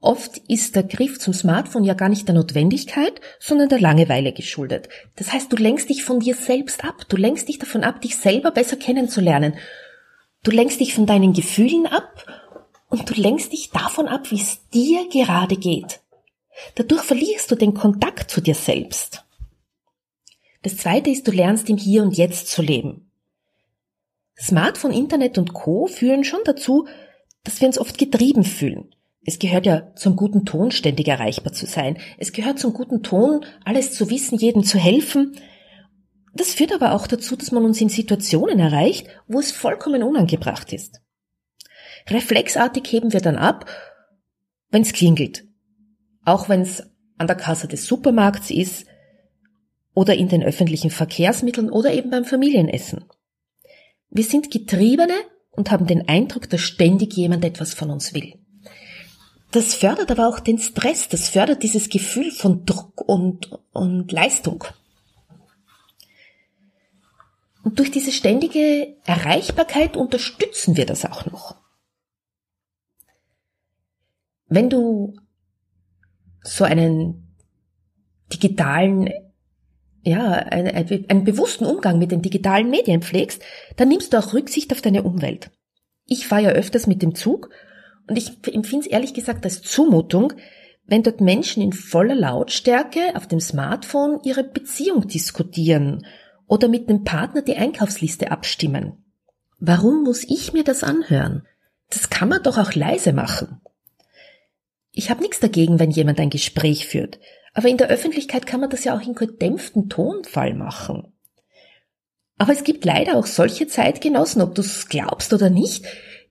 Oft 0.00 0.38
ist 0.48 0.76
der 0.76 0.82
Griff 0.82 1.18
zum 1.18 1.32
Smartphone 1.32 1.84
ja 1.84 1.94
gar 1.94 2.10
nicht 2.10 2.28
der 2.28 2.34
Notwendigkeit, 2.34 3.20
sondern 3.40 3.70
der 3.70 3.80
Langeweile 3.80 4.32
geschuldet. 4.32 4.90
Das 5.16 5.32
heißt, 5.32 5.50
du 5.50 5.56
lenkst 5.56 5.88
dich 5.88 6.04
von 6.04 6.20
dir 6.20 6.34
selbst 6.34 6.84
ab. 6.84 7.06
Du 7.08 7.16
lenkst 7.16 7.48
dich 7.48 7.58
davon 7.58 7.84
ab, 7.84 8.02
dich 8.02 8.16
selber 8.16 8.50
besser 8.50 8.76
kennenzulernen. 8.76 9.54
Du 10.42 10.50
lenkst 10.50 10.80
dich 10.80 10.94
von 10.94 11.06
deinen 11.06 11.32
Gefühlen 11.32 11.86
ab 11.86 12.26
und 12.90 13.08
du 13.08 13.14
lenkst 13.14 13.52
dich 13.52 13.70
davon 13.70 14.06
ab, 14.06 14.30
wie 14.30 14.40
es 14.40 14.68
dir 14.68 15.08
gerade 15.08 15.56
geht. 15.56 16.00
Dadurch 16.74 17.02
verlierst 17.02 17.50
du 17.50 17.54
den 17.54 17.72
Kontakt 17.72 18.30
zu 18.30 18.42
dir 18.42 18.54
selbst. 18.54 19.23
Das 20.64 20.78
zweite 20.78 21.10
ist, 21.10 21.28
du 21.28 21.30
lernst 21.30 21.68
im 21.68 21.76
Hier 21.76 22.02
und 22.02 22.16
Jetzt 22.16 22.48
zu 22.48 22.62
leben. 22.62 23.10
Smartphone, 24.40 24.92
Internet 24.92 25.36
und 25.36 25.52
Co. 25.52 25.86
führen 25.86 26.24
schon 26.24 26.40
dazu, 26.46 26.88
dass 27.44 27.60
wir 27.60 27.68
uns 27.68 27.78
oft 27.78 27.98
getrieben 27.98 28.44
fühlen. 28.44 28.94
Es 29.26 29.38
gehört 29.38 29.66
ja 29.66 29.94
zum 29.94 30.16
guten 30.16 30.46
Ton, 30.46 30.70
ständig 30.70 31.06
erreichbar 31.06 31.52
zu 31.52 31.66
sein. 31.66 31.98
Es 32.16 32.32
gehört 32.32 32.58
zum 32.58 32.72
guten 32.72 33.02
Ton, 33.02 33.44
alles 33.62 33.92
zu 33.92 34.08
wissen, 34.08 34.38
jedem 34.38 34.64
zu 34.64 34.78
helfen. 34.78 35.36
Das 36.32 36.54
führt 36.54 36.72
aber 36.72 36.94
auch 36.94 37.06
dazu, 37.06 37.36
dass 37.36 37.52
man 37.52 37.64
uns 37.64 37.80
in 37.82 37.90
Situationen 37.90 38.58
erreicht, 38.58 39.06
wo 39.28 39.40
es 39.40 39.52
vollkommen 39.52 40.02
unangebracht 40.02 40.72
ist. 40.72 41.02
Reflexartig 42.08 42.90
heben 42.90 43.12
wir 43.12 43.20
dann 43.20 43.36
ab, 43.36 43.66
wenn 44.70 44.82
es 44.82 44.94
klingelt. 44.94 45.44
Auch 46.24 46.48
wenn 46.48 46.62
es 46.62 46.90
an 47.18 47.26
der 47.26 47.36
Kasse 47.36 47.68
des 47.68 47.86
Supermarkts 47.86 48.50
ist 48.50 48.86
oder 49.94 50.14
in 50.16 50.28
den 50.28 50.42
öffentlichen 50.42 50.90
Verkehrsmitteln 50.90 51.70
oder 51.70 51.92
eben 51.92 52.10
beim 52.10 52.24
Familienessen. 52.24 53.04
Wir 54.10 54.24
sind 54.24 54.50
Getriebene 54.50 55.14
und 55.52 55.70
haben 55.70 55.86
den 55.86 56.08
Eindruck, 56.08 56.50
dass 56.50 56.60
ständig 56.60 57.14
jemand 57.14 57.44
etwas 57.44 57.74
von 57.74 57.90
uns 57.90 58.12
will. 58.12 58.34
Das 59.52 59.74
fördert 59.74 60.10
aber 60.10 60.28
auch 60.28 60.40
den 60.40 60.58
Stress, 60.58 61.08
das 61.08 61.28
fördert 61.28 61.62
dieses 61.62 61.88
Gefühl 61.88 62.32
von 62.32 62.66
Druck 62.66 63.00
und, 63.08 63.52
und 63.72 64.10
Leistung. 64.10 64.64
Und 67.62 67.78
durch 67.78 67.90
diese 67.90 68.12
ständige 68.12 68.96
Erreichbarkeit 69.04 69.96
unterstützen 69.96 70.76
wir 70.76 70.86
das 70.86 71.04
auch 71.04 71.24
noch. 71.26 71.56
Wenn 74.46 74.68
du 74.68 75.16
so 76.42 76.64
einen 76.64 77.36
digitalen 78.32 79.08
ja, 80.04 80.32
einen, 80.32 81.08
einen 81.08 81.24
bewussten 81.24 81.64
Umgang 81.64 81.98
mit 81.98 82.12
den 82.12 82.22
digitalen 82.22 82.70
Medien 82.70 83.02
pflegst, 83.02 83.42
dann 83.76 83.88
nimmst 83.88 84.12
du 84.12 84.18
auch 84.18 84.34
Rücksicht 84.34 84.72
auf 84.72 84.82
deine 84.82 85.02
Umwelt. 85.02 85.50
Ich 86.06 86.26
fahre 86.26 86.42
ja 86.42 86.50
öfters 86.50 86.86
mit 86.86 87.02
dem 87.02 87.14
Zug 87.14 87.50
und 88.06 88.16
ich 88.16 88.32
empfinde 88.52 88.86
es 88.86 88.92
ehrlich 88.92 89.14
gesagt 89.14 89.44
als 89.44 89.62
Zumutung, 89.62 90.34
wenn 90.86 91.02
dort 91.02 91.22
Menschen 91.22 91.62
in 91.62 91.72
voller 91.72 92.14
Lautstärke 92.14 93.00
auf 93.14 93.26
dem 93.26 93.40
Smartphone 93.40 94.20
ihre 94.22 94.44
Beziehung 94.44 95.08
diskutieren 95.08 96.06
oder 96.46 96.68
mit 96.68 96.90
dem 96.90 97.04
Partner 97.04 97.40
die 97.40 97.56
Einkaufsliste 97.56 98.30
abstimmen. 98.30 99.02
Warum 99.58 100.02
muss 100.02 100.24
ich 100.24 100.52
mir 100.52 100.64
das 100.64 100.84
anhören? 100.84 101.46
Das 101.88 102.10
kann 102.10 102.28
man 102.28 102.42
doch 102.42 102.58
auch 102.58 102.74
leise 102.74 103.14
machen. 103.14 103.62
Ich 104.92 105.08
habe 105.08 105.22
nichts 105.22 105.40
dagegen, 105.40 105.78
wenn 105.78 105.90
jemand 105.90 106.20
ein 106.20 106.30
Gespräch 106.30 106.86
führt, 106.86 107.18
aber 107.54 107.68
in 107.68 107.76
der 107.76 107.88
Öffentlichkeit 107.88 108.46
kann 108.46 108.60
man 108.60 108.70
das 108.70 108.84
ja 108.84 108.96
auch 108.96 109.00
in 109.00 109.14
gedämpften 109.14 109.88
Tonfall 109.88 110.54
machen. 110.54 111.12
Aber 112.36 112.52
es 112.52 112.64
gibt 112.64 112.84
leider 112.84 113.16
auch 113.16 113.26
solche 113.26 113.68
Zeitgenossen, 113.68 114.42
ob 114.42 114.56
du 114.56 114.60
es 114.60 114.88
glaubst 114.88 115.32
oder 115.32 115.50
nicht, 115.50 115.86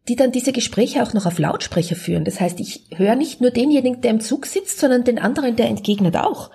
die 0.10 0.18
dann 0.18 0.34
diese 0.34 0.51
Gespräche 0.51 1.01
auch 1.01 1.13
noch 1.13 1.25
auf 1.25 1.39
Lautsprecher 1.39 1.96
führen. 1.96 2.25
Das 2.25 2.42
heißt, 2.42 2.60
ich 2.60 2.88
höre 2.94 3.15
nicht 3.15 3.39
nur 3.39 3.51
denjenigen, 3.51 4.01
der 4.01 4.12
im 4.12 4.20
Zug 4.20 4.46
sitzt, 4.46 4.80
sondern 4.80 5.06
den 5.06 5.18
anderen, 5.18 5.56
der 5.56 5.68
entgegnet 5.68 6.18
auch. 6.18 6.51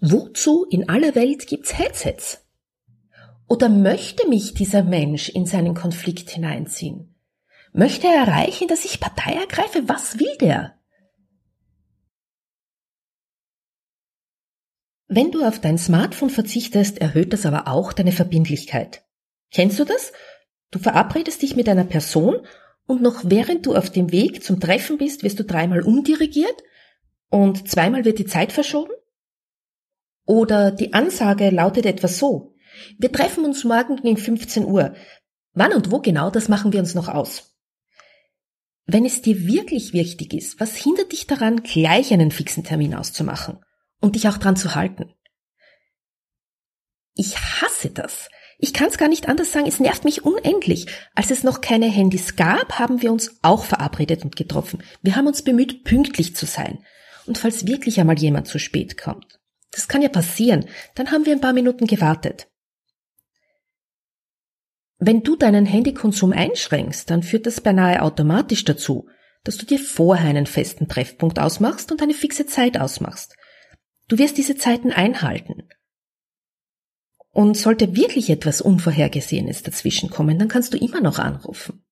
Wozu 0.00 0.66
in 0.68 0.88
aller 0.88 1.14
Welt 1.14 1.46
gibt's 1.46 1.78
Headsets? 1.78 2.40
Oder 3.46 3.68
möchte 3.68 4.28
mich 4.28 4.54
dieser 4.54 4.82
Mensch 4.82 5.28
in 5.28 5.46
seinen 5.46 5.74
Konflikt 5.74 6.30
hineinziehen? 6.30 7.14
Möchte 7.72 8.08
er 8.08 8.26
erreichen, 8.26 8.66
dass 8.66 8.84
ich 8.84 8.98
Partei 9.00 9.34
ergreife? 9.34 9.84
Was 9.86 10.18
will 10.18 10.36
der? 10.40 10.74
Wenn 15.06 15.30
du 15.30 15.44
auf 15.44 15.60
dein 15.60 15.76
Smartphone 15.76 16.30
verzichtest, 16.30 16.98
erhöht 16.98 17.32
das 17.32 17.44
aber 17.44 17.68
auch 17.68 17.92
deine 17.92 18.12
Verbindlichkeit. 18.12 19.04
Kennst 19.50 19.78
du 19.78 19.84
das? 19.84 20.12
Du 20.70 20.78
verabredest 20.78 21.42
dich 21.42 21.56
mit 21.56 21.68
einer 21.68 21.84
Person 21.84 22.46
und 22.86 23.02
noch 23.02 23.22
während 23.24 23.66
du 23.66 23.74
auf 23.74 23.90
dem 23.90 24.12
Weg 24.12 24.42
zum 24.42 24.60
Treffen 24.60 24.98
bist, 24.98 25.22
wirst 25.22 25.38
du 25.38 25.44
dreimal 25.44 25.82
umdirigiert 25.82 26.62
und 27.28 27.68
zweimal 27.68 28.04
wird 28.04 28.18
die 28.18 28.26
Zeit 28.26 28.52
verschoben? 28.52 28.92
Oder 30.26 30.70
die 30.70 30.94
Ansage 30.94 31.50
lautet 31.50 31.86
etwas 31.86 32.18
so. 32.18 32.54
Wir 32.98 33.12
treffen 33.12 33.44
uns 33.44 33.62
morgen 33.64 33.96
gegen 33.96 34.16
15 34.16 34.64
Uhr. 34.64 34.94
Wann 35.52 35.72
und 35.72 35.90
wo 35.90 36.00
genau, 36.00 36.30
das 36.30 36.48
machen 36.48 36.72
wir 36.72 36.80
uns 36.80 36.94
noch 36.94 37.08
aus. 37.08 37.54
Wenn 38.86 39.04
es 39.04 39.22
dir 39.22 39.46
wirklich 39.46 39.92
wichtig 39.92 40.34
ist, 40.34 40.60
was 40.60 40.74
hindert 40.76 41.12
dich 41.12 41.26
daran, 41.26 41.62
gleich 41.62 42.12
einen 42.12 42.30
fixen 42.30 42.64
Termin 42.64 42.94
auszumachen? 42.94 43.58
Und 44.04 44.16
dich 44.16 44.28
auch 44.28 44.36
dran 44.36 44.54
zu 44.54 44.74
halten. 44.74 45.14
Ich 47.14 47.38
hasse 47.38 47.88
das. 47.88 48.28
Ich 48.58 48.74
kann 48.74 48.88
es 48.88 48.98
gar 48.98 49.08
nicht 49.08 49.28
anders 49.28 49.50
sagen, 49.50 49.66
es 49.66 49.80
nervt 49.80 50.04
mich 50.04 50.24
unendlich. 50.24 50.86
Als 51.14 51.30
es 51.30 51.42
noch 51.42 51.62
keine 51.62 51.86
Handys 51.86 52.36
gab, 52.36 52.78
haben 52.78 53.00
wir 53.00 53.10
uns 53.10 53.38
auch 53.40 53.64
verabredet 53.64 54.22
und 54.22 54.36
getroffen. 54.36 54.82
Wir 55.00 55.16
haben 55.16 55.26
uns 55.26 55.42
bemüht, 55.42 55.84
pünktlich 55.84 56.36
zu 56.36 56.44
sein. 56.44 56.84
Und 57.26 57.38
falls 57.38 57.66
wirklich 57.66 57.98
einmal 57.98 58.18
jemand 58.18 58.46
zu 58.46 58.58
spät 58.58 58.98
kommt, 58.98 59.40
das 59.70 59.88
kann 59.88 60.02
ja 60.02 60.10
passieren, 60.10 60.66
dann 60.94 61.10
haben 61.10 61.24
wir 61.24 61.32
ein 61.32 61.40
paar 61.40 61.54
Minuten 61.54 61.86
gewartet. 61.86 62.48
Wenn 64.98 65.22
du 65.22 65.34
deinen 65.34 65.64
Handykonsum 65.64 66.32
einschränkst, 66.32 67.08
dann 67.08 67.22
führt 67.22 67.46
das 67.46 67.62
beinahe 67.62 68.02
automatisch 68.02 68.64
dazu, 68.64 69.08
dass 69.44 69.56
du 69.56 69.64
dir 69.64 69.78
vorher 69.78 70.28
einen 70.28 70.46
festen 70.46 70.88
Treffpunkt 70.88 71.38
ausmachst 71.38 71.90
und 71.90 72.02
eine 72.02 72.14
fixe 72.14 72.44
Zeit 72.44 72.78
ausmachst. 72.78 73.34
Du 74.08 74.18
wirst 74.18 74.36
diese 74.36 74.56
Zeiten 74.56 74.92
einhalten. 74.92 75.68
Und 77.30 77.56
sollte 77.56 77.96
wirklich 77.96 78.30
etwas 78.30 78.60
Unvorhergesehenes 78.60 79.64
dazwischenkommen, 79.64 80.38
dann 80.38 80.46
kannst 80.48 80.72
du 80.72 80.78
immer 80.78 81.00
noch 81.00 81.18
anrufen. 81.18 81.84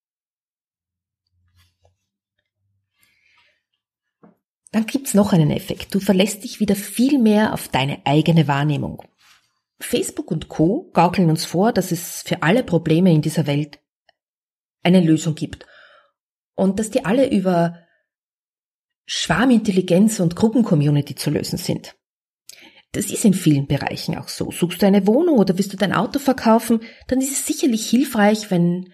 Dann 4.70 4.86
gibt's 4.86 5.14
noch 5.14 5.32
einen 5.32 5.50
Effekt. 5.50 5.94
Du 5.94 6.00
verlässt 6.00 6.44
dich 6.44 6.60
wieder 6.60 6.76
viel 6.76 7.18
mehr 7.18 7.52
auf 7.54 7.68
deine 7.68 8.06
eigene 8.06 8.46
Wahrnehmung. 8.46 9.02
Facebook 9.80 10.30
und 10.30 10.48
Co. 10.48 10.90
gaukeln 10.92 11.28
uns 11.28 11.44
vor, 11.44 11.72
dass 11.72 11.92
es 11.92 12.22
für 12.22 12.42
alle 12.42 12.62
Probleme 12.62 13.12
in 13.12 13.20
dieser 13.20 13.46
Welt 13.46 13.80
eine 14.82 15.00
Lösung 15.00 15.34
gibt. 15.34 15.66
Und 16.54 16.78
dass 16.78 16.90
die 16.90 17.04
alle 17.04 17.28
über 17.28 17.78
Schwarmintelligenz 19.06 20.20
und 20.20 20.36
Gruppencommunity 20.36 21.16
zu 21.16 21.30
lösen 21.30 21.58
sind. 21.58 21.96
Das 22.92 23.06
ist 23.06 23.24
in 23.24 23.34
vielen 23.34 23.66
Bereichen 23.66 24.16
auch 24.16 24.28
so. 24.28 24.50
Suchst 24.50 24.82
du 24.82 24.86
eine 24.86 25.06
Wohnung 25.06 25.38
oder 25.38 25.56
willst 25.56 25.72
du 25.72 25.78
dein 25.78 25.94
Auto 25.94 26.18
verkaufen, 26.18 26.80
dann 27.08 27.20
ist 27.20 27.32
es 27.32 27.46
sicherlich 27.46 27.88
hilfreich, 27.88 28.50
wenn 28.50 28.92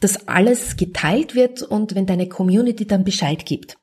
das 0.00 0.28
alles 0.28 0.76
geteilt 0.76 1.34
wird 1.34 1.62
und 1.62 1.94
wenn 1.94 2.06
deine 2.06 2.28
Community 2.28 2.86
dann 2.86 3.04
Bescheid 3.04 3.44
gibt. 3.44 3.76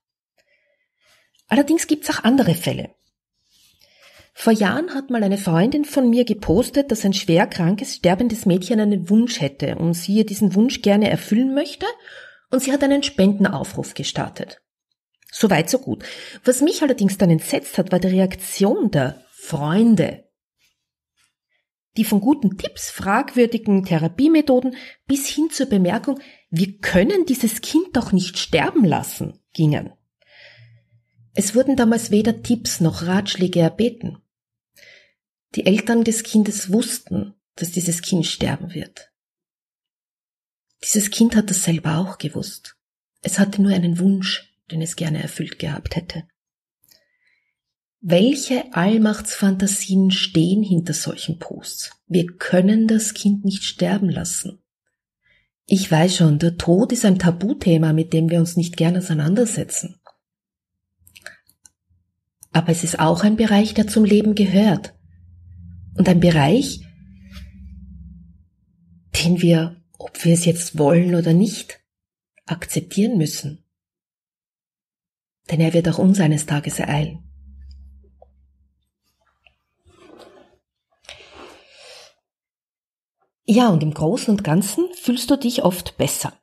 Allerdings 1.47 1.85
gibt's 1.85 2.09
auch 2.09 2.23
andere 2.23 2.55
Fälle. 2.55 2.89
Vor 4.33 4.53
Jahren 4.53 4.93
hat 4.93 5.09
mal 5.09 5.23
eine 5.23 5.37
Freundin 5.37 5.85
von 5.85 6.09
mir 6.09 6.25
gepostet, 6.25 6.91
dass 6.91 7.05
ein 7.05 7.13
schwer 7.13 7.47
krankes, 7.47 7.95
sterbendes 7.95 8.45
Mädchen 8.45 8.79
einen 8.79 9.09
Wunsch 9.09 9.41
hätte 9.41 9.75
und 9.75 9.93
sie 9.93 10.15
ihr 10.15 10.25
diesen 10.25 10.53
Wunsch 10.55 10.81
gerne 10.81 11.09
erfüllen 11.09 11.53
möchte 11.53 11.85
und 12.51 12.61
sie 12.61 12.71
hat 12.71 12.83
einen 12.83 13.03
Spendenaufruf 13.03 13.93
gestartet. 13.93 14.61
Soweit, 15.31 15.69
so 15.69 15.79
gut. 15.79 16.03
Was 16.43 16.61
mich 16.61 16.81
allerdings 16.81 17.17
dann 17.17 17.29
entsetzt 17.29 17.77
hat, 17.77 17.91
war 17.91 17.99
die 17.99 18.07
Reaktion 18.07 18.91
der 18.91 19.23
Freunde. 19.31 20.23
Die 21.97 22.03
von 22.03 22.21
guten 22.21 22.57
Tipps, 22.57 22.91
fragwürdigen 22.91 23.83
Therapiemethoden 23.83 24.75
bis 25.07 25.27
hin 25.27 25.49
zur 25.51 25.65
Bemerkung, 25.65 26.19
wir 26.49 26.77
können 26.77 27.25
dieses 27.25 27.61
Kind 27.61 27.95
doch 27.97 28.11
nicht 28.11 28.37
sterben 28.37 28.85
lassen, 28.85 29.39
gingen. 29.53 29.91
Es 31.33 31.55
wurden 31.55 31.75
damals 31.75 32.11
weder 32.11 32.41
Tipps 32.41 32.81
noch 32.81 33.03
Ratschläge 33.03 33.59
erbeten. 33.59 34.17
Die 35.55 35.65
Eltern 35.65 36.03
des 36.03 36.23
Kindes 36.23 36.71
wussten, 36.71 37.33
dass 37.55 37.71
dieses 37.71 38.01
Kind 38.01 38.25
sterben 38.25 38.73
wird. 38.73 39.11
Dieses 40.83 41.09
Kind 41.09 41.35
hat 41.35 41.49
das 41.49 41.63
selber 41.63 41.97
auch 41.97 42.17
gewusst. 42.17 42.75
Es 43.21 43.39
hatte 43.39 43.61
nur 43.61 43.71
einen 43.71 43.99
Wunsch, 43.99 44.56
den 44.71 44.81
es 44.81 44.95
gerne 44.95 45.21
erfüllt 45.21 45.59
gehabt 45.59 45.95
hätte. 45.95 46.23
Welche 47.99 48.73
Allmachtsfantasien 48.73 50.11
stehen 50.11 50.63
hinter 50.63 50.93
solchen 50.93 51.39
Posts? 51.39 51.91
Wir 52.07 52.27
können 52.27 52.87
das 52.87 53.13
Kind 53.13 53.43
nicht 53.43 53.63
sterben 53.63 54.09
lassen. 54.09 54.59
Ich 55.65 55.91
weiß 55.91 56.15
schon, 56.15 56.39
der 56.39 56.57
Tod 56.57 56.91
ist 56.91 57.03
ein 57.03 57.19
Tabuthema, 57.19 57.91
mit 57.93 58.13
dem 58.13 58.29
wir 58.29 58.39
uns 58.39 58.55
nicht 58.55 58.77
gern 58.77 58.95
auseinandersetzen. 58.95 59.99
Aber 62.51 62.69
es 62.69 62.83
ist 62.83 62.99
auch 62.99 63.23
ein 63.23 63.35
Bereich, 63.35 63.73
der 63.73 63.87
zum 63.87 64.05
Leben 64.05 64.35
gehört. 64.35 64.93
Und 65.95 66.07
ein 66.07 66.19
Bereich, 66.19 66.81
den 69.15 69.41
wir, 69.41 69.83
ob 69.97 70.23
wir 70.23 70.33
es 70.33 70.45
jetzt 70.45 70.77
wollen 70.77 71.15
oder 71.15 71.33
nicht, 71.33 71.81
akzeptieren 72.45 73.17
müssen 73.17 73.66
denn 75.49 75.59
er 75.59 75.73
wird 75.73 75.87
auch 75.89 75.97
uns 75.97 76.19
eines 76.19 76.45
Tages 76.45 76.79
ereilen. 76.79 77.23
Ja, 83.45 83.69
und 83.69 83.81
im 83.81 83.93
Großen 83.93 84.29
und 84.29 84.43
Ganzen 84.43 84.89
fühlst 84.93 85.31
du 85.31 85.37
dich 85.37 85.63
oft 85.63 85.97
besser. 85.97 86.33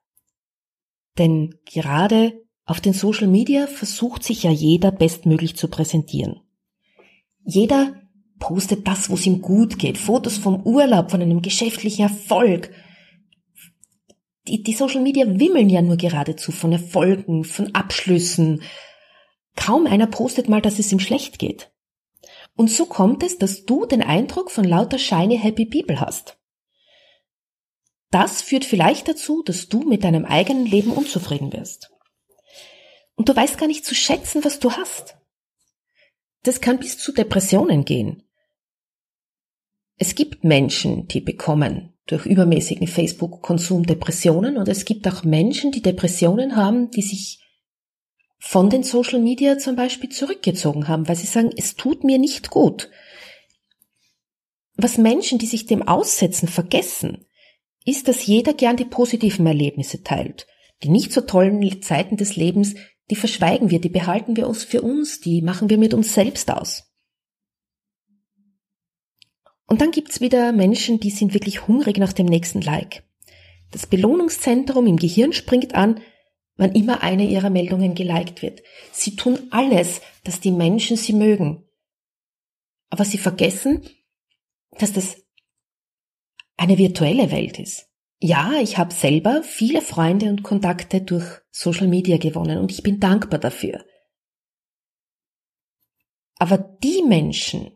Denn 1.18 1.54
gerade 1.66 2.32
auf 2.64 2.80
den 2.80 2.94
Social 2.94 3.26
Media 3.26 3.66
versucht 3.66 4.24
sich 4.24 4.42
ja 4.42 4.50
jeder 4.50 4.90
bestmöglich 4.90 5.54
zu 5.54 5.68
präsentieren. 5.68 6.40
Jeder 7.44 8.00
postet 8.38 8.88
das, 8.88 9.10
wo 9.10 9.14
es 9.14 9.26
ihm 9.26 9.42
gut 9.42 9.78
geht, 9.78 9.98
Fotos 9.98 10.38
vom 10.38 10.62
Urlaub, 10.62 11.10
von 11.10 11.20
einem 11.20 11.42
geschäftlichen 11.42 12.02
Erfolg. 12.02 12.70
Die, 14.48 14.62
die 14.62 14.72
Social 14.72 15.02
Media 15.02 15.26
wimmeln 15.26 15.68
ja 15.68 15.82
nur 15.82 15.98
geradezu 15.98 16.52
von 16.52 16.72
Erfolgen, 16.72 17.44
von 17.44 17.74
Abschlüssen, 17.74 18.62
Kaum 19.56 19.86
einer 19.86 20.06
postet 20.06 20.48
mal, 20.48 20.60
dass 20.60 20.78
es 20.78 20.90
ihm 20.92 21.00
schlecht 21.00 21.38
geht. 21.38 21.70
Und 22.56 22.70
so 22.70 22.86
kommt 22.86 23.22
es, 23.22 23.38
dass 23.38 23.64
du 23.64 23.86
den 23.86 24.02
Eindruck 24.02 24.50
von 24.50 24.64
lauter 24.64 24.98
shiny 24.98 25.38
happy 25.38 25.66
people 25.66 26.00
hast. 26.00 26.38
Das 28.10 28.42
führt 28.42 28.64
vielleicht 28.64 29.08
dazu, 29.08 29.42
dass 29.42 29.68
du 29.68 29.80
mit 29.80 30.04
deinem 30.04 30.24
eigenen 30.24 30.66
Leben 30.66 30.92
unzufrieden 30.92 31.52
wirst. 31.52 31.90
Und 33.16 33.28
du 33.28 33.34
weißt 33.34 33.58
gar 33.58 33.66
nicht 33.66 33.84
zu 33.84 33.94
schätzen, 33.94 34.44
was 34.44 34.60
du 34.60 34.72
hast. 34.72 35.16
Das 36.42 36.60
kann 36.60 36.78
bis 36.78 36.98
zu 36.98 37.12
Depressionen 37.12 37.84
gehen. 37.84 38.22
Es 39.96 40.14
gibt 40.14 40.44
Menschen, 40.44 41.08
die 41.08 41.20
bekommen 41.20 41.94
durch 42.06 42.26
übermäßigen 42.26 42.86
Facebook-Konsum 42.86 43.86
Depressionen 43.86 44.58
und 44.58 44.68
es 44.68 44.84
gibt 44.84 45.08
auch 45.08 45.24
Menschen, 45.24 45.72
die 45.72 45.82
Depressionen 45.82 46.56
haben, 46.56 46.90
die 46.90 47.02
sich 47.02 47.43
von 48.46 48.68
den 48.68 48.82
Social 48.82 49.20
Media 49.20 49.56
zum 49.56 49.74
Beispiel 49.74 50.10
zurückgezogen 50.10 50.86
haben, 50.86 51.08
weil 51.08 51.16
sie 51.16 51.26
sagen, 51.26 51.50
es 51.56 51.76
tut 51.76 52.04
mir 52.04 52.18
nicht 52.18 52.50
gut. 52.50 52.90
Was 54.76 54.98
Menschen, 54.98 55.38
die 55.38 55.46
sich 55.46 55.64
dem 55.64 55.82
aussetzen, 55.82 56.46
vergessen, 56.46 57.26
ist, 57.86 58.06
dass 58.06 58.26
jeder 58.26 58.52
gern 58.52 58.76
die 58.76 58.84
positiven 58.84 59.46
Erlebnisse 59.46 60.02
teilt. 60.02 60.46
Die 60.82 60.90
nicht 60.90 61.10
so 61.10 61.22
tollen 61.22 61.82
Zeiten 61.82 62.18
des 62.18 62.36
Lebens, 62.36 62.74
die 63.10 63.16
verschweigen 63.16 63.70
wir, 63.70 63.80
die 63.80 63.88
behalten 63.88 64.36
wir 64.36 64.46
uns 64.46 64.62
für 64.62 64.82
uns, 64.82 65.20
die 65.20 65.40
machen 65.40 65.70
wir 65.70 65.78
mit 65.78 65.94
uns 65.94 66.12
selbst 66.12 66.50
aus. 66.50 66.92
Und 69.66 69.80
dann 69.80 69.90
gibt's 69.90 70.20
wieder 70.20 70.52
Menschen, 70.52 71.00
die 71.00 71.10
sind 71.10 71.32
wirklich 71.32 71.66
hungrig 71.66 71.96
nach 71.96 72.12
dem 72.12 72.26
nächsten 72.26 72.60
Like. 72.60 73.04
Das 73.70 73.86
Belohnungszentrum 73.86 74.86
im 74.86 74.98
Gehirn 74.98 75.32
springt 75.32 75.74
an, 75.74 76.00
wann 76.56 76.72
immer 76.72 77.02
eine 77.02 77.26
ihrer 77.26 77.50
Meldungen 77.50 77.94
geliked 77.94 78.42
wird. 78.42 78.62
Sie 78.92 79.16
tun 79.16 79.38
alles, 79.50 80.00
dass 80.22 80.40
die 80.40 80.52
Menschen 80.52 80.96
sie 80.96 81.12
mögen. 81.12 81.64
Aber 82.90 83.04
sie 83.04 83.18
vergessen, 83.18 83.82
dass 84.78 84.92
das 84.92 85.16
eine 86.56 86.78
virtuelle 86.78 87.30
Welt 87.30 87.58
ist. 87.58 87.88
Ja, 88.20 88.52
ich 88.60 88.78
habe 88.78 88.94
selber 88.94 89.42
viele 89.42 89.82
Freunde 89.82 90.30
und 90.30 90.42
Kontakte 90.42 91.00
durch 91.00 91.26
Social 91.50 91.88
Media 91.88 92.16
gewonnen 92.16 92.58
und 92.58 92.70
ich 92.70 92.82
bin 92.82 93.00
dankbar 93.00 93.38
dafür. 93.38 93.84
Aber 96.36 96.58
die 96.58 97.02
Menschen, 97.02 97.72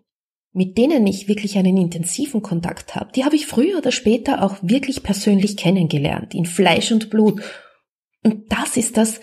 mit 0.53 0.79
denen 0.79 1.07
ich 1.07 1.29
wirklich 1.29 1.59
einen 1.59 1.77
intensiven 1.77 2.43
Kontakt 2.43 2.95
habe, 2.95 3.12
die 3.12 3.25
habe 3.25 3.37
ich 3.37 3.47
früher 3.47 3.79
oder 3.79 3.93
später 3.93 4.43
auch 4.43 4.57
wirklich 4.62 5.03
persönlich 5.03 5.57
kennengelernt, 5.57 6.35
in 6.35 6.47
Fleisch 6.47 6.93
und 6.93 7.11
Blut. 7.11 7.43
Und 8.22 8.50
das 8.52 8.76
ist 8.76 8.96
das, 8.96 9.20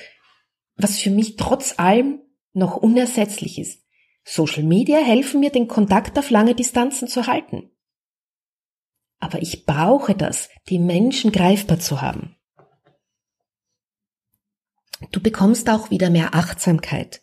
was 0.76 1.00
für 1.00 1.10
mich 1.10 1.36
trotz 1.36 1.80
allem 1.80 2.22
noch 2.54 2.78
unersetzlich 2.78 3.60
ist. 3.60 3.84
Social 4.24 4.64
Media 4.64 4.98
helfen 4.98 5.40
mir, 5.40 5.52
den 5.52 5.68
Kontakt 5.68 6.18
auf 6.18 6.30
lange 6.30 6.56
Distanzen 6.56 7.08
zu 7.08 7.28
halten. 7.28 7.72
Aber 9.20 9.42
ich 9.42 9.66
brauche 9.66 10.16
das, 10.16 10.50
die 10.68 10.80
Menschen 10.80 11.32
greifbar 11.32 11.80
zu 11.80 12.02
haben. 12.02 12.36
Du 15.12 15.22
bekommst 15.22 15.70
auch 15.70 15.92
wieder 15.92 16.10
mehr 16.10 16.34
Achtsamkeit. 16.34 17.22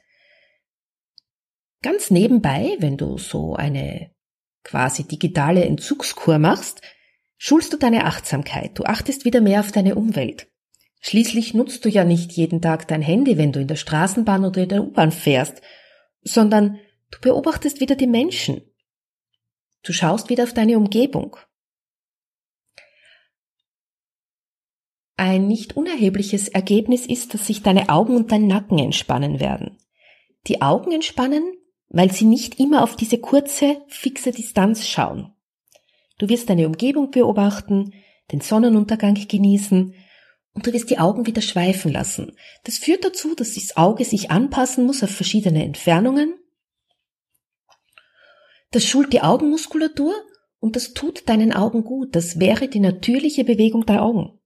Ganz 1.82 2.10
nebenbei, 2.10 2.76
wenn 2.78 2.96
du 2.96 3.18
so 3.18 3.56
eine 3.56 4.14
quasi 4.62 5.04
digitale 5.04 5.64
Entzugskur 5.64 6.38
machst, 6.38 6.82
schulst 7.36 7.72
du 7.72 7.76
deine 7.76 8.04
Achtsamkeit. 8.04 8.78
Du 8.78 8.84
achtest 8.84 9.24
wieder 9.24 9.40
mehr 9.40 9.60
auf 9.60 9.72
deine 9.72 9.96
Umwelt. 9.96 10.51
Schließlich 11.04 11.52
nutzt 11.52 11.84
du 11.84 11.88
ja 11.88 12.04
nicht 12.04 12.32
jeden 12.32 12.62
Tag 12.62 12.86
dein 12.86 13.02
Handy, 13.02 13.36
wenn 13.36 13.50
du 13.50 13.60
in 13.60 13.66
der 13.66 13.76
Straßenbahn 13.76 14.44
oder 14.44 14.62
in 14.62 14.68
der 14.68 14.84
U-Bahn 14.84 15.10
fährst, 15.10 15.60
sondern 16.22 16.78
du 17.10 17.20
beobachtest 17.20 17.80
wieder 17.80 17.96
die 17.96 18.06
Menschen. 18.06 18.62
Du 19.82 19.92
schaust 19.92 20.30
wieder 20.30 20.44
auf 20.44 20.54
deine 20.54 20.78
Umgebung. 20.78 21.36
Ein 25.16 25.48
nicht 25.48 25.76
unerhebliches 25.76 26.48
Ergebnis 26.48 27.04
ist, 27.06 27.34
dass 27.34 27.48
sich 27.48 27.62
deine 27.62 27.88
Augen 27.88 28.16
und 28.16 28.30
dein 28.30 28.46
Nacken 28.46 28.78
entspannen 28.78 29.40
werden. 29.40 29.78
Die 30.46 30.62
Augen 30.62 30.92
entspannen, 30.92 31.42
weil 31.88 32.12
sie 32.12 32.24
nicht 32.24 32.60
immer 32.60 32.82
auf 32.82 32.94
diese 32.94 33.18
kurze, 33.18 33.82
fixe 33.88 34.30
Distanz 34.30 34.86
schauen. 34.86 35.32
Du 36.18 36.28
wirst 36.28 36.48
deine 36.48 36.66
Umgebung 36.66 37.10
beobachten, 37.10 37.92
den 38.30 38.40
Sonnenuntergang 38.40 39.14
genießen 39.14 39.94
und 40.54 40.66
du 40.66 40.72
wirst 40.72 40.90
die 40.90 40.98
Augen 40.98 41.26
wieder 41.26 41.42
schweifen 41.42 41.92
lassen. 41.92 42.36
Das 42.64 42.78
führt 42.78 43.04
dazu, 43.04 43.34
dass 43.34 43.54
das 43.54 43.76
Auge 43.76 44.04
sich 44.04 44.30
anpassen 44.30 44.84
muss 44.86 45.02
auf 45.02 45.10
verschiedene 45.10 45.64
Entfernungen. 45.64 46.34
Das 48.70 48.84
schult 48.84 49.12
die 49.12 49.22
Augenmuskulatur 49.22 50.14
und 50.60 50.76
das 50.76 50.94
tut 50.94 51.28
deinen 51.28 51.52
Augen 51.52 51.84
gut. 51.84 52.14
Das 52.14 52.38
wäre 52.38 52.68
die 52.68 52.80
natürliche 52.80 53.44
Bewegung 53.44 53.86
der 53.86 54.02
Augen. 54.02 54.38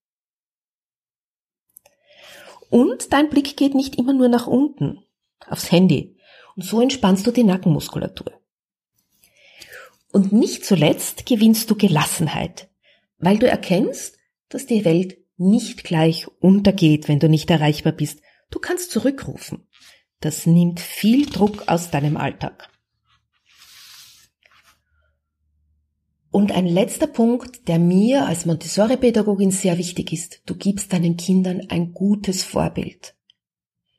Und 2.70 3.12
dein 3.12 3.28
Blick 3.30 3.56
geht 3.56 3.74
nicht 3.74 3.96
immer 3.96 4.12
nur 4.12 4.28
nach 4.28 4.46
unten, 4.46 5.04
aufs 5.46 5.70
Handy. 5.70 6.16
Und 6.56 6.64
so 6.64 6.80
entspannst 6.80 7.26
du 7.26 7.30
die 7.30 7.44
Nackenmuskulatur. 7.44 8.32
Und 10.12 10.32
nicht 10.32 10.64
zuletzt 10.64 11.26
gewinnst 11.26 11.70
du 11.70 11.76
Gelassenheit, 11.76 12.68
weil 13.18 13.38
du 13.38 13.46
erkennst, 13.48 14.16
dass 14.48 14.66
die 14.66 14.84
Welt 14.84 15.18
nicht 15.36 15.84
gleich 15.84 16.26
untergeht, 16.40 17.08
wenn 17.08 17.18
du 17.18 17.28
nicht 17.28 17.50
erreichbar 17.50 17.92
bist. 17.92 18.20
Du 18.50 18.58
kannst 18.58 18.90
zurückrufen. 18.90 19.66
Das 20.20 20.46
nimmt 20.46 20.80
viel 20.80 21.26
Druck 21.26 21.64
aus 21.68 21.90
deinem 21.90 22.16
Alltag. 22.16 22.70
Und 26.30 26.52
ein 26.52 26.66
letzter 26.66 27.06
Punkt, 27.06 27.68
der 27.68 27.78
mir 27.78 28.26
als 28.26 28.44
Montessori-Pädagogin 28.44 29.50
sehr 29.50 29.78
wichtig 29.78 30.12
ist. 30.12 30.42
Du 30.46 30.54
gibst 30.54 30.92
deinen 30.92 31.16
Kindern 31.16 31.62
ein 31.68 31.92
gutes 31.92 32.44
Vorbild. 32.44 33.14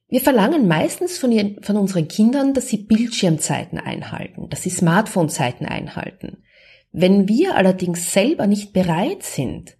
Wir 0.09 0.21
verlangen 0.21 0.67
meistens 0.67 1.17
von, 1.17 1.31
ihren, 1.31 1.61
von 1.63 1.77
unseren 1.77 2.07
Kindern, 2.07 2.53
dass 2.53 2.69
sie 2.69 2.77
Bildschirmzeiten 2.77 3.79
einhalten, 3.79 4.49
dass 4.49 4.63
sie 4.63 4.69
Smartphone-Zeiten 4.69 5.65
einhalten. 5.65 6.43
Wenn 6.91 7.27
wir 7.27 7.55
allerdings 7.55 8.13
selber 8.13 8.47
nicht 8.47 8.71
bereit 8.71 9.23
sind, 9.23 9.76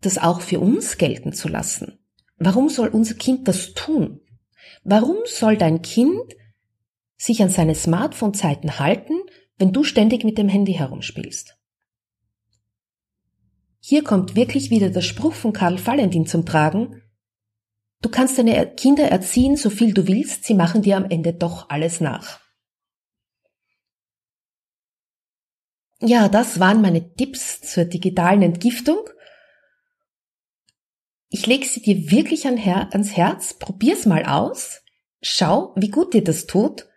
das 0.00 0.18
auch 0.18 0.40
für 0.40 0.60
uns 0.60 0.98
gelten 0.98 1.32
zu 1.32 1.48
lassen, 1.48 1.98
warum 2.36 2.68
soll 2.68 2.88
unser 2.88 3.14
Kind 3.14 3.48
das 3.48 3.74
tun? 3.74 4.20
Warum 4.82 5.18
soll 5.26 5.56
dein 5.56 5.82
Kind 5.82 6.34
sich 7.16 7.42
an 7.42 7.50
seine 7.50 7.74
Smartphone-Zeiten 7.74 8.78
halten 8.78 9.20
wenn 9.60 9.72
du 9.74 9.84
ständig 9.84 10.24
mit 10.24 10.38
dem 10.38 10.48
Handy 10.48 10.72
herumspielst. 10.72 11.56
Hier 13.78 14.02
kommt 14.02 14.34
wirklich 14.34 14.70
wieder 14.70 14.88
der 14.88 15.02
Spruch 15.02 15.34
von 15.34 15.52
Karl 15.52 15.84
Valentin 15.86 16.26
zum 16.26 16.46
Tragen. 16.46 17.02
Du 18.00 18.08
kannst 18.08 18.38
deine 18.38 18.74
Kinder 18.74 19.04
erziehen, 19.04 19.56
so 19.56 19.68
viel 19.68 19.92
du 19.92 20.08
willst, 20.08 20.44
sie 20.44 20.54
machen 20.54 20.80
dir 20.80 20.96
am 20.96 21.04
Ende 21.04 21.34
doch 21.34 21.68
alles 21.68 22.00
nach. 22.00 22.40
Ja, 26.00 26.30
das 26.30 26.58
waren 26.58 26.80
meine 26.80 27.14
Tipps 27.14 27.60
zur 27.60 27.84
digitalen 27.84 28.40
Entgiftung. 28.40 29.00
Ich 31.32 31.46
lege 31.46 31.64
sie 31.64 31.80
dir 31.80 32.10
wirklich 32.10 32.44
ans 32.44 33.16
Herz, 33.16 33.54
probier's 33.54 34.04
mal 34.04 34.24
aus, 34.24 34.82
schau, 35.22 35.72
wie 35.76 35.90
gut 35.90 36.12
dir 36.12 36.24
das 36.24 36.46
tut 36.46 36.88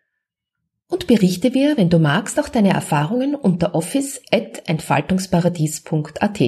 und 0.87 1.05
berichte 1.05 1.51
mir, 1.51 1.77
wenn 1.77 1.91
du 1.91 1.99
magst, 1.99 2.39
auch 2.39 2.49
deine 2.49 2.73
Erfahrungen 2.73 3.35
unter 3.35 3.75
office.entfaltungsparadies.at. 3.75 6.41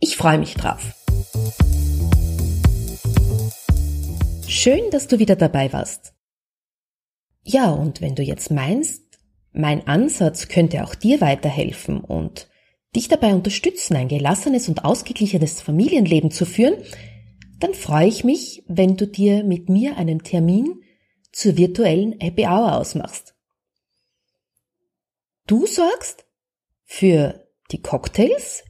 Ich 0.00 0.16
freue 0.16 0.38
mich 0.38 0.54
drauf. 0.54 0.94
Schön, 4.48 4.88
dass 4.90 5.06
du 5.06 5.18
wieder 5.18 5.36
dabei 5.36 5.74
warst. 5.74 6.14
Ja, 7.44 7.68
und 7.68 8.00
wenn 8.00 8.14
du 8.14 8.22
jetzt 8.22 8.50
meinst, 8.50 9.02
mein 9.52 9.86
Ansatz 9.86 10.48
könnte 10.48 10.84
auch 10.84 10.94
dir 10.94 11.20
weiterhelfen 11.20 12.00
und 12.00 12.48
dich 12.96 13.08
dabei 13.08 13.34
unterstützen, 13.34 13.96
ein 13.96 14.08
gelassenes 14.08 14.68
und 14.68 14.86
ausgeglichenes 14.86 15.60
Familienleben 15.60 16.30
zu 16.30 16.46
führen, 16.46 16.82
dann 17.60 17.74
freue 17.74 18.08
ich 18.08 18.24
mich, 18.24 18.64
wenn 18.66 18.96
du 18.96 19.06
dir 19.06 19.44
mit 19.44 19.68
mir 19.68 19.96
einen 19.96 20.22
Termin 20.22 20.82
zur 21.32 21.56
virtuellen 21.56 22.18
Happy 22.20 22.42
Hour 22.42 22.76
ausmachst. 22.76 23.34
Du 25.46 25.66
sorgst 25.66 26.24
für 26.84 27.46
die 27.70 27.82
Cocktails, 27.82 28.64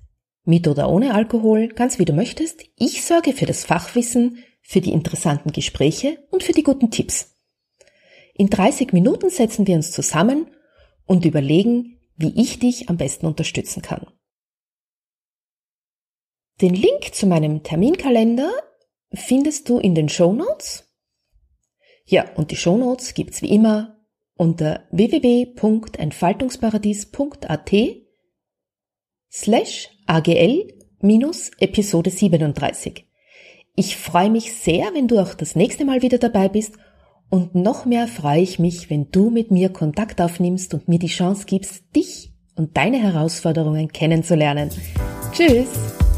mit 0.45 0.67
oder 0.67 0.91
ohne 0.91 1.15
Alkohol, 1.15 1.69
ganz 1.69 1.99
wie 1.99 2.05
du 2.05 2.13
möchtest. 2.13 2.65
Ich 2.77 3.05
sorge 3.05 3.33
für 3.33 3.47
das 3.47 3.65
Fachwissen, 3.65 4.39
für 4.63 4.81
die 4.81 4.93
interessanten 4.93 5.53
Gespräche 5.53 6.27
und 6.31 6.43
für 6.43 6.53
die 6.53 6.63
guten 6.63 6.91
Tipps. 6.91 7.37
In 8.35 8.49
30 8.49 8.93
Minuten 8.93 9.31
setzen 9.31 9.67
wir 9.67 9.77
uns 9.77 9.93
zusammen 9.93 10.51
und 11.07 11.25
überlegen, 11.25 11.99
wie 12.17 12.41
ich 12.41 12.59
dich 12.59 12.89
am 12.89 12.97
besten 12.97 13.27
unterstützen 13.27 13.83
kann. 13.83 14.07
Den 16.61 16.75
Link 16.75 17.15
zu 17.15 17.27
meinem 17.27 17.63
Terminkalender 17.63 18.53
findest 19.13 19.69
du 19.69 19.79
in 19.79 19.95
den 19.95 20.09
Show 20.09 20.33
Notes. 20.33 20.87
Ja, 22.05 22.25
und 22.35 22.51
die 22.51 22.57
Show 22.57 22.77
Notes 22.77 23.15
gibt's 23.15 23.41
wie 23.43 23.51
immer 23.51 23.97
unter 24.37 24.89
www.entfaltungsparadies.at 24.91 27.73
slash 29.31 29.91
agl 30.07 30.75
minus 31.01 31.53
Episode 31.59 32.11
37. 32.11 33.07
Ich 33.77 33.97
freue 33.97 34.31
mich 34.31 34.55
sehr, 34.55 34.95
wenn 34.95 35.09
du 35.09 35.19
auch 35.19 35.35
das 35.35 35.57
nächste 35.57 35.85
Mal 35.85 36.01
wieder 36.03 36.19
dabei 36.19 36.49
bist 36.49 36.77
und 37.31 37.55
noch 37.55 37.85
mehr 37.85 38.09
freue 38.09 38.43
ich 38.43 38.59
mich, 38.59 38.91
wenn 38.91 39.11
du 39.11 39.31
mit 39.31 39.51
mir 39.51 39.71
Kontakt 39.71 40.21
aufnimmst 40.21 40.75
und 40.75 40.89
mir 40.89 40.99
die 40.99 41.07
Chance 41.07 41.45
gibst, 41.47 41.85
dich 41.95 42.33
und 42.57 42.77
deine 42.77 43.01
Herausforderungen 43.01 43.93
kennenzulernen. 43.93 44.71
Tschüss! 45.33 46.10